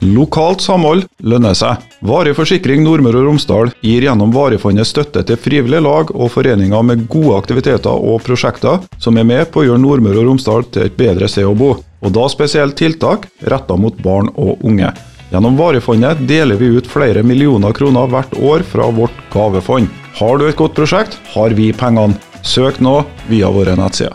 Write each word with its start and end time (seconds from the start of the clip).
Lokalt 0.00 0.62
samhold 0.62 1.08
lønner 1.26 1.56
seg. 1.58 1.82
Varig 2.06 2.36
forsikring 2.38 2.84
Nordmøre 2.84 3.18
og 3.18 3.32
Romsdal 3.32 3.72
gir 3.82 4.04
gjennom 4.06 4.30
Varefondet 4.34 4.86
støtte 4.86 5.24
til 5.26 5.40
frivillige 5.42 5.82
lag 5.82 6.12
og 6.14 6.30
foreninger 6.30 6.84
med 6.86 7.08
gode 7.10 7.34
aktiviteter 7.40 7.90
og 7.90 8.22
prosjekter 8.22 8.84
som 9.02 9.18
er 9.18 9.26
med 9.26 9.50
på 9.50 9.64
å 9.64 9.66
gjøre 9.66 9.82
Nordmøre 9.82 10.22
og 10.22 10.30
Romsdal 10.30 10.68
til 10.70 10.86
et 10.86 10.96
bedre 10.98 11.26
sted 11.30 11.48
å 11.48 11.56
bo, 11.58 11.72
og 11.82 12.14
da 12.14 12.28
spesielt 12.30 12.78
tiltak 12.78 13.26
retta 13.50 13.74
mot 13.74 13.98
barn 14.04 14.30
og 14.36 14.62
unge. 14.62 14.92
Gjennom 15.32 15.58
Varefondet 15.58 16.22
deler 16.30 16.56
vi 16.56 16.70
ut 16.78 16.86
flere 16.88 17.26
millioner 17.26 17.74
kroner 17.76 18.08
hvert 18.08 18.38
år 18.38 18.64
fra 18.64 18.86
vårt 18.94 19.18
gavefond. 19.34 19.90
Har 20.22 20.38
du 20.38 20.46
et 20.46 20.56
godt 20.56 20.78
prosjekt, 20.78 21.18
har 21.34 21.58
vi 21.58 21.72
pengene. 21.74 22.16
Søk 22.46 22.78
nå 22.80 23.00
via 23.26 23.50
våre 23.50 23.74
nettsider. 23.76 24.14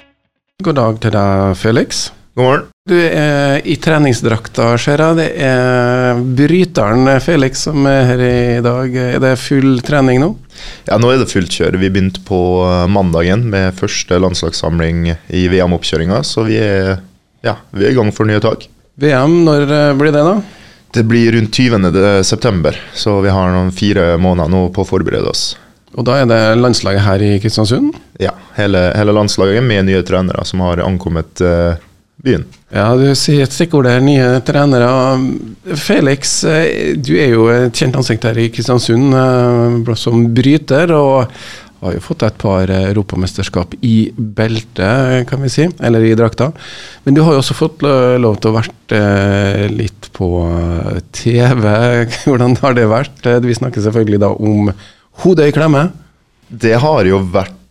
God 0.63 0.79
dag 0.79 0.99
til 1.03 1.11
deg, 1.11 1.57
Felix. 1.59 2.07
God 2.35 2.45
morgen. 2.45 2.69
Du 2.89 2.95
er 2.97 3.59
i 3.69 3.75
treningsdrakta, 3.77 4.71
ser 4.81 5.03
jeg. 5.03 5.17
Det 5.19 5.25
er 5.45 6.21
bryteren 6.39 7.05
Felix 7.21 7.61
som 7.67 7.85
er 7.85 8.07
her 8.09 8.23
i 8.25 8.63
dag. 8.65 8.95
Er 9.03 9.21
det 9.21 9.33
full 9.37 9.77
trening 9.85 10.17
nå? 10.23 10.31
Ja, 10.87 10.97
nå 10.97 11.11
er 11.13 11.21
det 11.21 11.29
fullt 11.29 11.53
kjør. 11.53 11.77
Vi 11.77 11.91
begynte 11.93 12.23
på 12.25 12.39
mandagen 12.89 13.45
med 13.53 13.77
første 13.77 14.17
landslagssamling 14.17 15.11
i 15.13 15.43
VM-oppkjøringa, 15.53 16.23
så 16.25 16.47
vi 16.49 16.57
er, 16.57 16.97
ja, 17.45 17.59
vi 17.69 17.85
er 17.85 17.93
i 17.93 17.99
gang 18.01 18.09
for 18.17 18.25
nye 18.25 18.41
tak. 18.41 18.65
VM, 18.97 19.43
når 19.45 19.67
blir 20.01 20.17
det, 20.17 20.25
da? 20.25 20.35
Det 20.97 21.05
blir 21.05 21.37
rundt 21.37 21.53
20.9, 21.53 22.75
så 22.97 23.17
vi 23.21 23.37
har 23.37 23.53
noen 23.53 23.71
fire 23.77 24.15
måneder 24.17 24.49
nå 24.49 24.65
på 24.73 24.81
å 24.81 24.89
forberede 24.95 25.29
oss. 25.29 25.51
Og 25.93 26.09
da 26.09 26.17
er 26.23 26.25
det 26.25 26.43
landslaget 26.57 27.05
her 27.05 27.21
i 27.21 27.33
Kristiansund? 27.37 27.93
Ja, 28.17 28.33
hele, 28.57 28.87
hele 28.97 29.13
landslaget 29.13 29.61
med 29.61 29.85
nye 29.85 30.01
trenere 30.01 30.41
som 30.49 30.65
har 30.65 30.81
ankommet 30.81 31.45
uh, 31.45 31.77
byen. 32.21 32.45
Ja, 32.73 32.87
du 32.97 33.09
sier 33.17 33.43
et 33.45 33.55
stikkord 33.55 33.87
der, 33.87 34.03
nye 34.03 34.39
trenere. 34.45 34.89
Felix, 35.79 36.39
eh, 36.47 36.93
du 36.95 37.13
er 37.17 37.33
jo 37.33 37.49
et 37.51 37.75
kjent 37.75 37.97
ansikt 37.99 38.27
her 38.29 38.39
i 38.39 38.49
Kristiansund 38.53 39.13
eh, 39.17 39.93
som 39.99 40.25
bryter. 40.35 40.93
og 40.95 41.31
har 41.83 41.97
jo 41.97 42.03
fått 42.03 42.23
et 42.23 42.37
par 42.39 42.69
europamesterskap 42.71 43.73
i 43.83 44.07
belte, 44.15 44.87
kan 45.27 45.41
vi 45.43 45.49
si, 45.51 45.65
eller 45.83 46.05
i 46.07 46.13
drakta. 46.15 46.53
Men 47.03 47.17
du 47.17 47.19
har 47.25 47.35
jo 47.35 47.41
også 47.41 47.57
fått 47.57 47.83
lov 47.83 48.37
til 48.39 48.53
å 48.53 48.55
vært 48.55 48.95
eh, 48.95 49.65
litt 49.67 50.07
på 50.15 50.29
TV. 51.11 51.67
Hvordan 52.23 52.55
har 52.61 52.77
det 52.77 52.87
vært? 52.87 53.27
Vi 53.43 53.57
snakker 53.59 53.83
selvfølgelig 53.83 54.21
da 54.23 54.31
om 54.31 54.71
hodet 55.25 55.49
i 55.51 55.55
klemme. 55.55 55.89
Det 56.47 56.77
har 56.79 57.09
jo 57.09 57.19
vært 57.33 57.62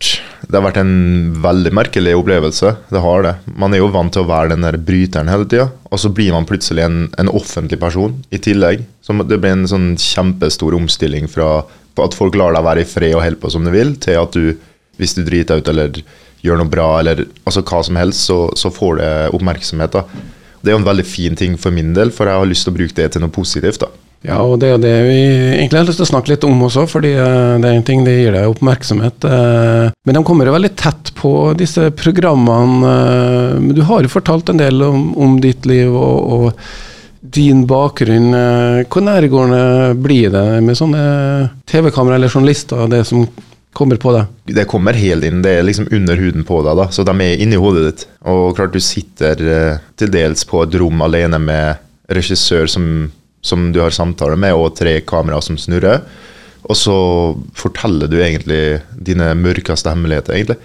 det 0.43 0.57
har 0.57 0.65
vært 0.65 0.81
en 0.81 0.95
veldig 1.43 1.71
merkelig 1.73 2.15
opplevelse. 2.19 2.73
Det 2.91 3.01
har 3.01 3.23
det. 3.25 3.33
Man 3.59 3.73
er 3.73 3.81
jo 3.81 3.91
vant 3.93 4.13
til 4.13 4.25
å 4.25 4.29
være 4.29 4.51
den 4.53 4.65
der 4.65 4.77
bryteren 4.77 5.31
hele 5.31 5.47
tida, 5.49 5.69
og 5.89 6.01
så 6.01 6.11
blir 6.13 6.33
man 6.35 6.47
plutselig 6.49 6.83
en, 6.85 6.97
en, 7.21 7.31
offentlig 7.31 7.79
person 7.81 8.19
i 8.33 8.41
tillegg. 8.43 8.83
Så 9.01 9.15
det 9.23 9.39
blir 9.39 9.55
en 9.55 9.69
sånn 9.69 9.93
kjempestor 9.99 10.75
omstilling 10.77 11.29
fra 11.31 11.63
at 12.03 12.17
folk 12.17 12.37
lar 12.37 12.55
deg 12.55 12.65
være 12.65 12.83
i 12.83 12.89
fred 12.89 13.15
og 13.17 13.23
holde 13.23 13.41
på 13.41 13.51
som 13.53 13.65
du 13.65 13.71
vil, 13.73 13.95
til 14.03 14.19
at 14.19 14.35
du, 14.35 14.53
hvis 15.01 15.15
du 15.17 15.23
driter 15.25 15.61
ut 15.61 15.73
eller 15.73 16.03
gjør 16.43 16.59
noe 16.59 16.69
bra, 16.69 16.87
eller 16.99 17.25
altså 17.47 17.63
hva 17.63 17.81
som 17.87 17.97
helst, 17.99 18.27
så, 18.27 18.39
så 18.59 18.71
får 18.73 18.99
det 18.99 19.11
oppmerksomhet. 19.37 19.95
da. 19.95 20.31
Det 20.61 20.71
er 20.71 20.77
jo 20.77 20.81
en 20.81 20.89
veldig 20.89 21.05
fin 21.07 21.37
ting 21.39 21.55
for 21.59 21.75
min 21.75 21.93
del, 21.95 22.11
for 22.11 22.27
jeg 22.27 22.41
har 22.41 22.49
lyst 22.49 22.67
til 22.67 22.73
å 22.73 22.79
bruke 22.81 22.97
det 22.99 23.09
til 23.13 23.23
noe 23.23 23.33
positivt. 23.33 23.85
da. 23.85 23.91
Ja, 24.23 24.39
og 24.39 24.55
det 24.61 24.69
er 24.71 24.79
det 24.79 24.93
vi 25.03 25.17
egentlig 25.57 25.81
har 25.81 25.87
lyst 25.87 25.99
til 25.99 26.07
å 26.07 26.11
snakke 26.13 26.31
litt 26.31 26.45
om 26.47 26.61
også, 26.63 26.85
fordi 26.87 27.11
eh, 27.19 27.55
det 27.59 27.67
er 27.67 27.75
en 27.75 27.85
ting 27.85 28.05
det 28.05 28.15
gir 28.15 28.35
deg 28.35 28.53
oppmerksomhet. 28.53 29.27
Eh, 29.27 29.91
men 29.91 30.17
de 30.17 30.23
kommer 30.23 30.47
jo 30.47 30.55
veldig 30.55 30.71
tett 30.79 31.11
på 31.17 31.33
disse 31.59 31.89
programmene. 31.99 32.93
Eh, 32.93 33.57
men 33.59 33.75
du 33.75 33.83
har 33.89 34.03
jo 34.03 34.11
fortalt 34.13 34.53
en 34.53 34.61
del 34.61 34.79
om, 34.85 35.09
om 35.19 35.35
ditt 35.43 35.67
liv 35.67 35.91
og, 35.91 36.35
og, 36.37 36.67
din 37.33 37.61
bakgrunn. 37.65 38.35
Hvor 38.91 39.01
nærgående 39.01 39.93
blir 39.95 40.27
det 40.29 40.43
med 40.61 40.75
sånne 40.75 41.03
TV-kamera 41.71 42.17
eller 42.19 42.29
journalister, 42.29 42.83
det 42.91 42.99
som 43.07 43.23
kommer 43.73 43.97
på 43.97 44.11
deg? 44.13 44.33
Det 44.59 44.65
kommer 44.69 44.99
helt 44.99 45.23
inn. 45.25 45.39
Det 45.41 45.53
er 45.55 45.63
liksom 45.63 45.87
under 45.95 46.19
huden 46.19 46.43
på 46.45 46.59
deg, 46.67 46.75
da. 46.81 46.89
så 46.91 47.07
de 47.07 47.15
er 47.23 47.39
inni 47.41 47.57
hodet 47.57 47.85
ditt. 47.87 48.05
Og 48.27 48.51
klart 48.59 48.75
du 48.75 48.83
sitter 48.83 49.39
til 49.97 50.11
dels 50.13 50.43
på 50.45 50.65
et 50.67 50.75
rom 50.83 50.99
alene 51.07 51.39
med 51.41 51.79
regissør 52.11 52.67
som 52.69 52.91
som 53.43 53.71
du 53.75 53.81
har 53.83 53.93
samtale 53.93 54.37
med, 54.39 54.55
og 54.55 54.77
tre 54.79 54.97
kameraer 55.05 55.43
som 55.43 55.59
snurrer. 55.59 56.01
Og 56.63 56.79
så 56.79 56.95
forteller 57.59 58.07
du 58.07 58.21
egentlig 58.23 58.79
dine 58.95 59.33
mørkeste 59.35 59.91
hemmeligheter, 59.91 60.37
egentlig. 60.37 60.57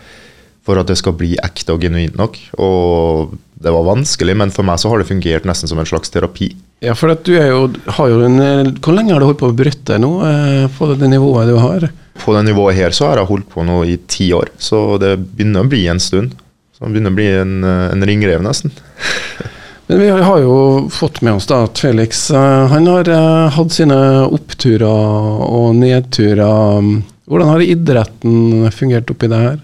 For 0.68 0.78
at 0.78 0.90
det 0.90 0.98
skal 1.00 1.16
bli 1.18 1.32
ekte 1.42 1.74
og 1.74 1.82
genuint 1.82 2.18
nok. 2.18 2.38
Og 2.62 3.34
det 3.58 3.72
var 3.74 3.86
vanskelig, 3.88 4.36
men 4.38 4.54
for 4.54 4.66
meg 4.68 4.78
så 4.78 4.92
har 4.92 5.02
det 5.02 5.08
fungert 5.08 5.48
nesten 5.48 5.70
som 5.70 5.80
en 5.80 5.88
slags 5.88 6.12
terapi. 6.14 6.52
Ja, 6.84 6.94
for 6.94 7.10
at 7.10 7.24
du 7.26 7.32
er 7.34 7.48
jo, 7.50 7.62
har 7.96 8.10
jo 8.12 8.20
en 8.22 8.38
Hvor 8.78 8.94
lenge 8.94 9.10
har 9.10 9.18
du 9.18 9.26
holdt 9.26 9.40
på 9.40 9.48
å 9.50 9.56
bryte 9.58 9.96
nå, 9.98 10.12
eh, 10.28 10.66
på 10.70 10.92
det 10.94 11.08
nivået 11.10 11.50
du 11.50 11.56
har? 11.58 11.88
På 12.22 12.36
det 12.36 12.44
nivået 12.46 12.78
her 12.78 12.94
så 12.94 13.08
har 13.08 13.18
jeg 13.18 13.30
holdt 13.32 13.48
på 13.50 13.64
nå 13.66 13.80
i 13.90 13.96
ti 14.06 14.28
år, 14.34 14.52
så 14.62 15.00
det 15.02 15.16
begynner 15.18 15.66
å 15.66 15.70
bli 15.70 15.86
en 15.90 16.02
stund. 16.02 16.38
Så 16.76 16.84
det 16.84 16.94
begynner 16.94 17.14
å 17.14 17.18
bli 17.18 17.30
en, 17.40 17.54
en 17.66 18.06
ringrev, 18.06 18.44
nesten. 18.46 18.70
Men 19.88 20.00
vi 20.00 20.08
har 20.10 20.40
jo 20.44 20.88
fått 20.92 21.22
med 21.24 21.38
oss 21.38 21.46
da 21.48 21.62
at 21.64 21.78
Felix 21.80 22.26
eh, 22.30 22.64
han 22.68 22.88
har 22.90 23.08
eh, 23.08 23.46
hatt 23.54 23.72
sine 23.72 23.96
oppturer 24.28 25.46
og 25.48 25.78
nedturer. 25.78 26.90
Hvordan 27.28 27.52
har 27.54 27.64
idretten 27.64 28.68
fungert 28.74 29.08
oppi 29.14 29.30
det 29.32 29.40
her? 29.40 29.56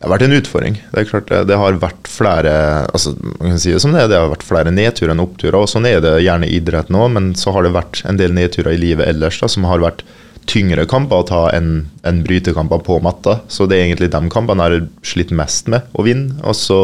Det 0.00 0.06
har 0.06 0.12
vært 0.14 0.24
en 0.28 0.36
utfordring. 0.38 0.76
Det 0.92 1.02
er 1.02 1.08
klart 1.10 1.26
det, 1.28 1.42
det 1.50 1.58
har 1.60 1.80
vært 1.82 2.08
flere 2.08 2.52
altså 2.88 3.12
man 3.20 3.50
kan 3.50 3.58
si 3.60 3.74
det 3.74 3.82
som 3.82 3.92
det, 3.92 4.06
det 4.08 4.16
har 4.16 4.30
vært 4.30 4.46
flere 4.46 4.72
nedturer 4.72 5.12
enn 5.12 5.26
oppturer. 5.26 5.58
og 5.58 5.68
Sånn 5.68 5.88
er 5.90 5.98
det 6.00 6.14
gjerne 6.22 6.46
i 6.46 6.54
idretten 6.56 6.96
òg, 6.96 7.10
men 7.18 7.32
så 7.36 7.52
har 7.52 7.66
det 7.66 7.74
vært 7.74 8.04
en 8.08 8.22
del 8.22 8.32
nedturer 8.38 8.78
i 8.78 8.80
livet 8.80 9.10
ellers 9.10 9.42
da, 9.42 9.50
som 9.50 9.66
har 9.68 9.82
vært 9.82 10.06
tyngre 10.48 10.86
kamper 10.88 11.20
å 11.20 11.26
ta 11.26 11.42
enn 11.52 11.72
en 12.06 12.22
brytekamper 12.24 12.80
på 12.86 12.96
matta. 13.04 13.40
Så 13.50 13.66
det 13.68 13.76
er 13.76 13.90
egentlig 13.90 14.12
de 14.14 14.22
kampene 14.32 14.70
jeg 14.70 14.78
har 14.78 15.10
slitt 15.10 15.34
mest 15.36 15.68
med 15.68 15.90
å 15.92 16.06
vinne. 16.06 16.38
Og 16.46 16.56
så 16.56 16.80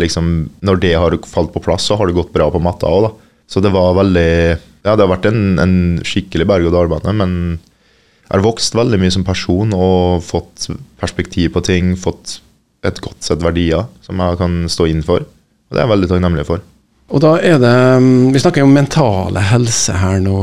liksom, 0.00 0.50
når 0.66 0.80
det 0.82 0.94
har 0.96 1.16
falt 1.28 1.52
på 1.54 1.62
plass, 1.64 1.88
så 1.88 1.96
har 1.98 2.08
det 2.08 2.18
gått 2.18 2.32
bra 2.34 2.50
på 2.52 2.62
matta 2.62 2.90
òg, 2.90 3.08
da. 3.08 3.36
Så 3.50 3.62
det 3.64 3.72
var 3.74 3.96
veldig 3.98 4.30
Ja, 4.80 4.94
det 4.96 5.04
har 5.04 5.10
vært 5.10 5.26
en, 5.28 5.58
en 5.60 5.74
skikkelig 6.06 6.46
berg-og-dal-bane, 6.48 7.12
men 7.12 7.32
jeg 8.30 8.32
har 8.32 8.44
vokst 8.46 8.76
veldig 8.78 9.00
mye 9.02 9.12
som 9.12 9.26
person 9.26 9.74
og 9.76 10.22
fått 10.24 10.70
perspektiv 11.00 11.50
på 11.56 11.60
ting, 11.66 11.90
fått 11.98 12.38
et 12.86 13.00
godt 13.02 13.26
sett 13.26 13.42
verdier 13.44 13.88
som 14.06 14.22
jeg 14.22 14.38
kan 14.40 14.54
stå 14.72 14.86
inn 14.88 15.02
for. 15.04 15.26
Og 15.26 15.74
det 15.74 15.82
er 15.82 15.84
jeg 15.84 15.92
veldig 15.92 16.10
takknemlig 16.12 16.46
for. 16.48 16.62
Og 17.10 17.22
da 17.24 17.32
er 17.42 17.58
det 17.58 17.74
Vi 18.32 18.40
snakker 18.40 18.62
om 18.64 18.72
mentale 18.72 19.42
helse 19.50 19.96
her 19.98 20.22
nå. 20.22 20.36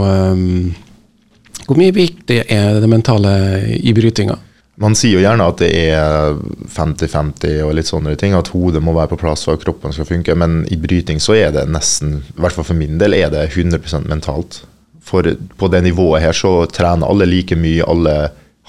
Hvor 1.63 1.79
mye 1.79 1.95
viktig 1.95 2.41
er 2.43 2.81
det 2.83 2.91
mentale 2.91 3.31
i 3.79 3.95
brytinga? 3.95 4.37
Man 4.77 4.93
sier 4.93 5.17
jo 5.17 5.23
gjerne 5.23 5.45
at 5.49 5.57
det 5.57 5.71
er 5.73 6.35
50-50 6.69 7.63
og 7.65 7.71
litt 7.73 7.89
sånne 7.89 8.13
ting, 8.19 8.35
at 8.37 8.51
hodet 8.53 8.83
må 8.85 8.93
være 8.93 9.15
på 9.15 9.21
plass 9.23 9.47
for 9.47 9.57
at 9.57 9.63
kroppen 9.63 9.93
skal 9.95 10.05
funke, 10.05 10.35
men 10.37 10.59
i 10.69 10.77
bryting 10.77 11.21
så 11.23 11.33
er 11.33 11.55
det 11.55 11.63
nesten, 11.73 12.19
i 12.21 12.43
hvert 12.43 12.53
fall 12.53 12.67
for 12.67 12.77
min 12.77 12.99
del, 13.01 13.15
er 13.17 13.31
det 13.33 13.47
100% 13.55 14.05
mentalt. 14.05 14.59
For 15.01 15.25
på 15.57 15.69
det 15.73 15.81
nivået 15.87 16.21
her 16.21 16.37
så 16.37 16.51
trener 16.69 17.09
alle 17.09 17.25
like 17.25 17.57
mye, 17.57 17.87
alle 17.89 18.13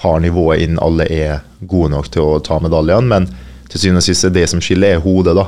har 0.01 0.23
nivået 0.23 0.63
inn, 0.65 0.79
alle 0.81 1.05
er 1.13 1.43
gode 1.61 1.91
nok 1.93 2.09
til 2.09 2.25
å 2.25 2.41
ta 2.41 2.57
medaljene, 2.63 3.05
men 3.11 3.29
til 3.69 3.83
syvende 3.83 4.01
og 4.01 4.07
sist 4.07 4.25
er 4.25 4.33
det 4.33 4.47
som 4.49 4.63
skiller, 4.65 4.95
er 4.95 5.05
hodet, 5.05 5.37
da. 5.37 5.45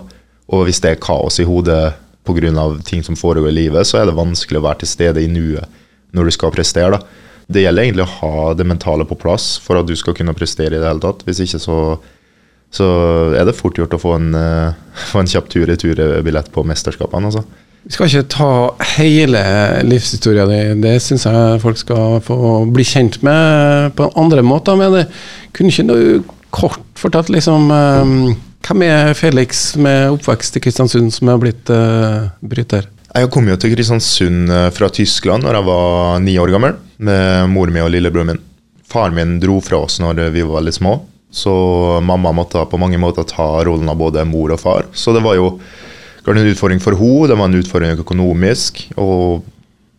Og 0.54 0.68
hvis 0.68 0.84
det 0.84 0.94
er 0.94 1.02
kaos 1.02 1.40
i 1.42 1.48
hodet 1.48 1.96
pga. 2.28 2.68
ting 2.86 3.02
som 3.02 3.18
foregår 3.18 3.50
i 3.50 3.58
livet, 3.64 3.88
så 3.88 3.98
er 3.98 4.06
det 4.06 4.20
vanskelig 4.20 4.62
å 4.62 4.68
være 4.68 4.84
til 4.84 4.94
stede 4.94 5.24
i 5.24 5.32
nuet 5.32 5.66
når 6.14 6.28
du 6.28 6.32
skal 6.38 6.54
prestere, 6.54 7.00
da 7.00 7.31
det 7.52 7.66
gjelder 7.66 7.88
egentlig 7.88 8.06
å 8.06 8.18
ha 8.20 8.54
det 8.58 8.68
mentale 8.68 9.06
på 9.08 9.18
plass 9.20 9.56
for 9.64 9.80
at 9.80 9.88
du 9.88 9.96
skal 10.00 10.16
kunne 10.18 10.36
prestere 10.38 10.78
i 10.78 10.80
det 10.80 10.88
hele 10.88 11.04
tatt. 11.04 11.24
Hvis 11.28 11.42
ikke 11.46 11.62
så, 11.62 11.80
så 12.74 12.88
er 13.38 13.48
det 13.48 13.58
fort 13.58 13.80
gjort 13.80 13.96
å 13.98 14.02
få 14.02 14.16
en, 14.18 14.32
uh, 14.36 14.78
få 15.12 15.24
en 15.24 15.32
kjapp 15.32 15.52
tur-retur-billett 15.52 16.52
på 16.54 16.66
mesterskapene. 16.68 17.32
Altså. 17.32 17.46
Vi 17.82 17.96
skal 17.96 18.12
ikke 18.12 18.30
ta 18.30 18.52
hele 19.00 19.42
livshistorien 19.88 20.52
din, 20.52 20.84
det 20.84 21.00
syns 21.02 21.26
jeg 21.26 21.62
folk 21.64 21.80
skal 21.82 22.20
få 22.22 22.38
bli 22.70 22.86
kjent 22.86 23.18
med 23.26 23.96
på 23.98 24.12
andre 24.22 24.44
måter. 24.46 24.78
Men 24.78 24.94
det 25.00 25.08
kunne 25.58 25.74
ikke 25.74 25.88
du 25.90 26.32
kort 26.54 26.82
fortalt 27.00 27.32
liksom 27.32 27.70
um, 27.72 28.16
Hvem 28.62 28.84
er 28.86 29.16
Felix 29.18 29.72
med 29.82 30.12
oppvekst 30.14 30.60
i 30.60 30.62
Kristiansund 30.62 31.10
som 31.16 31.32
er 31.34 31.40
blitt 31.42 31.72
uh, 31.74 32.30
bryter? 32.46 32.86
Jeg 33.12 33.32
kom 33.34 33.50
jo 33.50 33.56
til 33.60 33.74
Kristiansund 33.74 34.52
fra 34.76 34.88
Tyskland 34.94 35.44
når 35.44 35.58
jeg 35.58 35.68
var 35.72 36.20
ni 36.22 36.36
år 36.40 36.54
gammel, 36.54 36.78
med 37.02 37.50
mor 37.52 37.72
mi 37.74 37.82
og 37.84 37.92
lillebroren 37.94 38.34
min. 38.34 38.42
Faren 38.92 39.16
min 39.16 39.38
dro 39.40 39.60
fra 39.64 39.84
oss 39.86 40.00
når 40.04 40.28
vi 40.34 40.44
var 40.44 40.60
veldig 40.60 40.74
små, 40.76 40.98
så 41.32 41.54
mamma 42.04 42.34
måtte 42.36 42.64
på 42.68 42.80
mange 42.82 43.00
måter 43.00 43.24
ta 43.28 43.48
rollen 43.64 43.90
av 43.90 44.00
både 44.02 44.26
mor 44.28 44.52
og 44.52 44.60
far. 44.60 44.90
Så 44.92 45.16
det 45.16 45.24
var 45.24 45.38
jo 45.40 45.54
en 46.28 46.44
utfordring 46.52 46.82
for 46.84 46.98
henne, 47.00 47.30
det 47.32 47.38
var 47.40 47.50
en 47.50 47.62
utfordring 47.62 48.04
økonomisk. 48.04 48.84
Og 49.00 49.48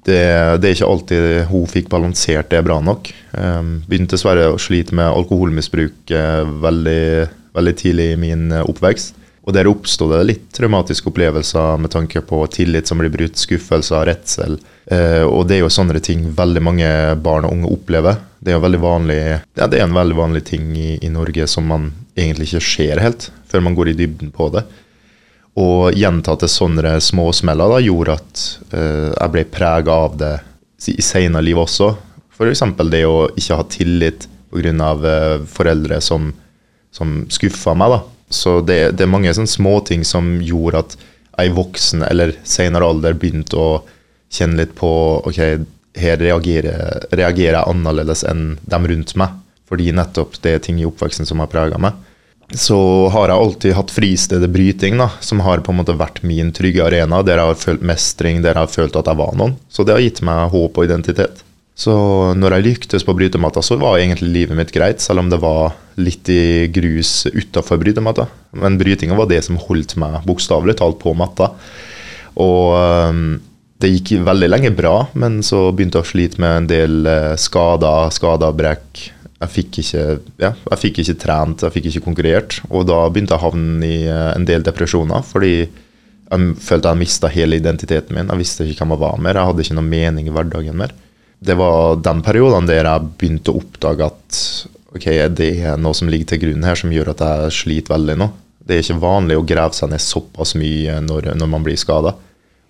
det, 0.05 0.21
det, 0.61 0.69
er 0.69 0.77
ikke 0.77 0.91
alltid 0.91 1.27
hun 1.51 1.67
fikk 1.71 1.89
balansert 1.91 2.51
det 2.53 2.63
bra 2.67 2.81
nok. 2.83 3.11
Um, 3.33 3.81
begynte 3.89 4.17
dessverre 4.17 4.51
å 4.53 4.61
slite 4.61 4.97
med 4.99 5.09
alkoholmisbruk 5.09 6.13
uh, 6.13 6.43
veldig, 6.63 7.29
veldig 7.57 7.75
tidlig 7.79 8.09
i 8.13 8.21
min 8.21 8.49
uh, 8.53 8.65
oppvekst. 8.67 9.22
Og 9.43 9.55
der 9.56 9.67
oppsto 9.67 10.06
det 10.12 10.21
litt 10.29 10.44
traumatiske 10.55 11.09
opplevelser 11.11 11.81
med 11.83 11.91
tanke 11.91 12.21
på 12.23 12.44
tillit 12.55 12.87
som 12.87 13.00
blir 13.03 13.11
brutt, 13.11 13.41
skuffelser, 13.41 14.05
redsel. 14.06 14.55
Eh, 14.87 15.25
og 15.27 15.49
det 15.49 15.56
er 15.56 15.65
jo 15.65 15.73
sånne 15.73 15.99
ting 16.05 16.29
veldig 16.37 16.62
mange 16.62 16.91
barn 17.25 17.49
og 17.49 17.56
unge 17.56 17.73
opplever. 17.75 18.21
Det 18.39 18.55
er, 18.55 18.62
vanlig, 18.62 19.19
ja, 19.59 19.67
det 19.67 19.81
er 19.81 19.89
en 19.89 19.99
veldig 19.99 20.19
vanlig 20.19 20.44
ting 20.47 20.71
i, 20.79 20.94
i, 21.03 21.11
Norge 21.11 21.49
som 21.50 21.67
man 21.67 21.91
egentlig 22.15 22.53
ikke 22.53 22.62
ser 22.69 23.03
helt, 23.03 23.31
før 23.50 23.67
man 23.67 23.75
går 23.79 23.91
i 23.91 23.97
dybden 23.99 24.31
på 24.35 24.47
det. 24.55 24.62
Og 25.59 25.99
gjentatte 25.99 26.47
sånne 26.49 26.94
småsmeller 27.03 27.75
da, 27.75 27.83
gjorde 27.83 28.19
at 28.21 28.47
eh, 28.71 29.11
jeg 29.11 29.35
ble 29.35 29.47
prega 29.50 29.99
av 30.06 30.17
det 30.23 30.33
i 30.87 31.03
senere 31.03 31.43
liv 31.43 31.59
også. 31.59 31.91
F.eks. 32.31 32.62
det 32.94 33.05
å 33.11 33.27
ikke 33.35 33.59
ha 33.59 33.67
tillit 33.67 34.31
pga. 34.55 34.71
Eh, 34.71 35.37
foreldre 35.50 35.99
som, 36.05 36.31
som 36.94 37.25
skuffa 37.33 37.75
meg. 37.75 37.99
da 37.99 38.03
så 38.34 38.61
det, 38.64 38.96
det 38.99 39.06
er 39.06 39.12
mange 39.12 39.32
sånne 39.34 39.50
småting 39.50 40.06
som 40.08 40.34
gjorde 40.43 40.84
at 40.84 40.96
jeg 41.38 41.55
voksen 41.56 42.05
eller 42.06 42.34
senere 42.44 42.88
alder 42.88 43.17
begynte 43.19 43.58
å 43.58 43.70
kjenne 44.32 44.62
litt 44.62 44.75
på 44.76 44.90
ok, 45.29 45.40
her 45.99 46.20
reagerer, 46.20 47.06
reagerer 47.12 47.58
jeg 47.58 47.69
annerledes 47.69 48.25
enn 48.29 48.56
dem 48.69 48.88
rundt 48.88 49.14
meg. 49.20 49.38
Fordi 49.69 49.93
nettopp 49.96 50.37
det 50.44 50.56
er 50.56 50.64
ting 50.64 50.81
i 50.81 50.88
oppveksten 50.88 51.29
som 51.29 51.40
har 51.40 51.50
prega 51.52 51.79
meg. 51.81 51.96
Så 52.52 52.76
har 53.08 53.31
jeg 53.31 53.40
alltid 53.40 53.75
hatt 53.79 53.93
fristedet 53.94 54.50
bryting, 54.52 54.99
da, 55.00 55.08
som 55.25 55.40
har 55.40 55.62
på 55.64 55.73
en 55.73 55.79
måte 55.81 55.96
vært 55.96 56.20
min 56.26 56.50
trygge 56.52 56.84
arena, 56.84 57.23
der 57.25 57.40
jeg 57.40 57.52
har 57.52 57.61
følt 57.62 57.87
mestring, 57.88 58.43
der 58.44 58.52
jeg 58.52 58.67
har 58.67 58.75
følt 58.75 58.99
at 59.00 59.08
jeg 59.08 59.20
var 59.23 59.32
noen. 59.40 59.55
Så 59.73 59.87
det 59.88 59.96
har 59.96 60.05
gitt 60.05 60.20
meg 60.26 60.52
håp 60.52 60.76
og 60.76 60.88
identitet. 60.88 61.40
Så 61.73 61.93
når 62.37 62.59
jeg 62.59 62.67
lyktes 62.67 63.05
på 63.07 63.15
brytematta, 63.17 63.63
så 63.65 63.79
var 63.81 63.97
egentlig 63.97 64.29
livet 64.35 64.59
mitt 64.59 64.73
greit, 64.75 65.01
selv 65.01 65.23
om 65.23 65.31
det 65.33 65.41
var 65.41 65.73
litt 66.01 66.29
i 66.33 66.69
grus 66.73 67.25
utafor 67.33 67.81
brytematta. 67.81 68.27
Men 68.61 68.77
brytinga 68.81 69.17
var 69.17 69.31
det 69.31 69.41
som 69.47 69.61
holdt 69.61 69.97
meg 70.01 70.21
bokstavelig 70.29 70.77
talt 70.83 71.01
på 71.01 71.15
matta. 71.17 71.49
Og 72.43 72.77
um, 72.77 73.41
det 73.81 73.91
gikk 73.95 74.15
veldig 74.27 74.51
lenge 74.53 74.73
bra, 74.77 75.09
men 75.19 75.41
så 75.45 75.71
begynte 75.73 76.01
jeg 76.01 76.07
å 76.07 76.13
slite 76.13 76.43
med 76.45 76.61
en 76.61 76.69
del 76.71 77.09
uh, 77.09 77.33
skader, 77.41 78.13
skader, 78.15 78.53
brekk. 78.57 79.07
Jeg 79.43 79.51
fikk, 79.51 79.79
ikke, 79.83 80.03
ja, 80.39 80.53
jeg 80.55 80.79
fikk 80.79 81.01
ikke 81.03 81.19
trent, 81.25 81.65
jeg 81.65 81.75
fikk 81.75 81.89
ikke 81.91 82.05
konkurrert. 82.05 82.61
Og 82.69 82.85
da 82.91 83.01
begynte 83.09 83.33
jeg 83.33 83.41
å 83.41 83.47
havne 83.49 83.89
i 83.89 84.03
uh, 84.13 84.35
en 84.37 84.45
del 84.49 84.65
depresjoner, 84.67 85.25
fordi 85.25 85.57
jeg 85.57 86.53
følte 86.65 86.93
jeg 86.93 87.01
mista 87.01 87.33
hele 87.33 87.57
identiteten 87.59 88.17
min. 88.17 88.29
Jeg 88.29 88.45
visste 88.45 88.69
ikke 88.69 88.85
hvem 88.85 88.95
jeg 88.95 89.03
var 89.07 89.25
mer, 89.25 89.41
jeg 89.41 89.51
hadde 89.51 89.67
ikke 89.67 89.79
noe 89.81 89.89
mening 89.89 90.29
i 90.29 90.37
hverdagen 90.37 90.79
mer 90.85 90.93
det 91.43 91.56
var 91.59 91.99
den 92.05 92.23
perioden 92.25 92.69
der 92.71 92.87
jeg 92.87 93.11
begynte 93.19 93.53
å 93.53 93.61
oppdage 93.62 94.09
at 94.12 94.43
ok, 94.94 95.06
det 95.35 95.50
er 95.65 95.81
noe 95.81 95.97
som 95.97 96.11
ligger 96.12 96.33
til 96.33 96.44
grunn 96.44 96.67
her 96.67 96.79
som 96.79 96.93
gjør 96.94 97.12
at 97.15 97.25
jeg 97.27 97.56
sliter 97.59 97.97
veldig 97.97 98.19
nå. 98.21 98.29
Det 98.62 98.77
er 98.77 98.85
ikke 98.85 99.03
vanlig 99.03 99.39
å 99.39 99.47
grave 99.47 99.75
seg 99.75 99.91
ned 99.91 100.03
såpass 100.03 100.55
mye 100.59 101.00
når, 101.03 101.33
når 101.39 101.50
man 101.50 101.65
blir 101.67 101.81
skada. 101.81 102.15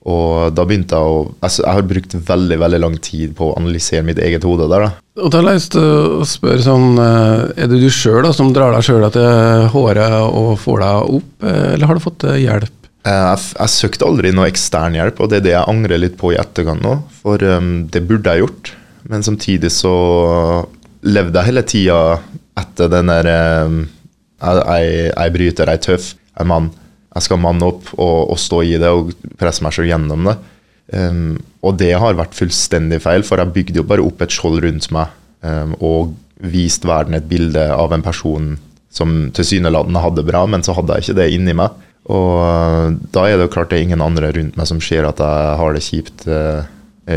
Og 0.03 0.51
da 0.57 0.65
begynte 0.67 0.99
jeg 0.99 1.11
å 1.15 1.19
altså, 1.39 1.63
Jeg 1.63 1.77
har 1.77 1.85
brukt 1.87 2.15
veldig 2.27 2.57
veldig 2.59 2.81
lang 2.83 2.97
tid 2.99 3.37
på 3.39 3.53
å 3.53 3.57
analysere 3.61 4.03
mitt 4.07 4.19
eget 4.19 4.43
hode 4.43 4.67
der. 4.67 4.89
da. 4.89 4.91
Og 5.23 5.31
da 5.31 5.39
har 5.39 5.53
jeg 5.53 5.61
lyst 5.61 5.75
til 5.77 5.87
å 5.87 6.27
spørre 6.27 6.65
sånn 6.65 6.99
eh, 6.99 7.45
Er 7.63 7.71
det 7.71 7.79
du 7.79 7.87
sjøl 7.93 8.27
som 8.35 8.51
drar 8.57 8.75
deg 8.75 8.87
sjøl 8.89 9.07
til 9.15 9.69
håret 9.77 10.17
og 10.27 10.57
får 10.59 10.83
deg 10.83 11.15
opp, 11.21 11.31
eh, 11.47 11.69
eller 11.77 11.91
har 11.91 12.01
du 12.01 12.03
fått 12.03 12.27
eh, 12.27 12.41
hjelp? 12.43 12.82
Eh, 13.03 13.11
jeg, 13.11 13.41
jeg, 13.57 13.73
søkte 13.73 14.07
aldri 14.07 14.31
noe 14.35 14.47
ekstern 14.51 14.95
hjelp, 14.95 15.19
og 15.19 15.31
det 15.31 15.41
er 15.41 15.47
det 15.47 15.55
jeg 15.57 15.71
angrer 15.73 15.99
litt 15.99 16.15
på 16.21 16.31
i 16.33 16.39
etterkant 16.39 16.85
nå. 16.85 16.99
For 17.23 17.43
um, 17.43 17.73
det 17.91 18.05
burde 18.07 18.31
jeg 18.31 18.45
gjort, 18.45 18.73
men 19.11 19.27
samtidig 19.27 19.73
så 19.75 19.95
levde 21.03 21.41
jeg 21.41 21.51
hele 21.51 21.65
tida 21.67 21.99
etter 22.63 22.93
den 22.93 23.11
der 23.11 23.31
um, 23.67 23.83
jeg, 24.43 24.95
jeg, 25.11 25.35
bryter, 25.35 25.71
jeg 25.71 25.81
er 25.81 25.85
tøff, 25.89 26.09
jeg 26.15 26.45
er 26.45 26.51
mann. 26.53 26.71
Jeg 27.13 27.27
skal 27.27 27.43
manne 27.43 27.67
opp 27.69 27.91
og, 27.99 28.31
og, 28.33 28.39
stå 28.41 28.63
i 28.65 28.77
det 28.81 28.89
og 28.89 29.11
presse 29.41 29.65
meg 29.67 29.75
selv 29.77 29.91
gjennom 29.91 30.31
det. 30.31 30.39
Um, 30.93 31.37
og 31.63 31.77
det 31.83 31.93
har 31.99 32.19
vært 32.19 32.39
fullstendig 32.39 33.03
feil, 33.03 33.27
for 33.27 33.43
jeg 33.43 33.55
bygde 33.55 33.83
jo 33.83 33.89
bare 33.89 34.05
opp 34.07 34.23
et 34.23 34.35
skjold 34.35 34.63
rundt 34.65 34.89
meg 34.95 35.19
og 35.83 36.13
viste 36.39 36.87
verden 36.87 37.17
et 37.17 37.25
bilde 37.27 37.65
av 37.75 37.91
en 37.91 38.05
person 38.05 38.53
som 38.95 39.33
tilsynelatende 39.35 40.03
hadde 40.05 40.23
bra, 40.27 40.45
men 40.47 40.63
så 40.63 40.75
hadde 40.77 40.95
jeg 40.95 41.07
ikke 41.07 41.17
det 41.19 41.27
inni 41.35 41.55
meg. 41.59 41.75
Og 42.11 42.37
eh, 42.43 42.87
da 43.15 43.27
er 43.29 43.39
det 43.39 43.47
jo 43.47 43.55
klart 43.55 43.71
det 43.71 43.79
er 43.79 43.87
ingen 43.87 44.05
andre 44.05 44.33
rundt 44.35 44.59
meg 44.59 44.69
som 44.69 44.81
ser 44.83 45.07
at 45.07 45.23
jeg 45.23 45.59
har 45.61 45.77
det 45.77 45.85
kjipt 45.87 46.27
eh, 46.27 46.63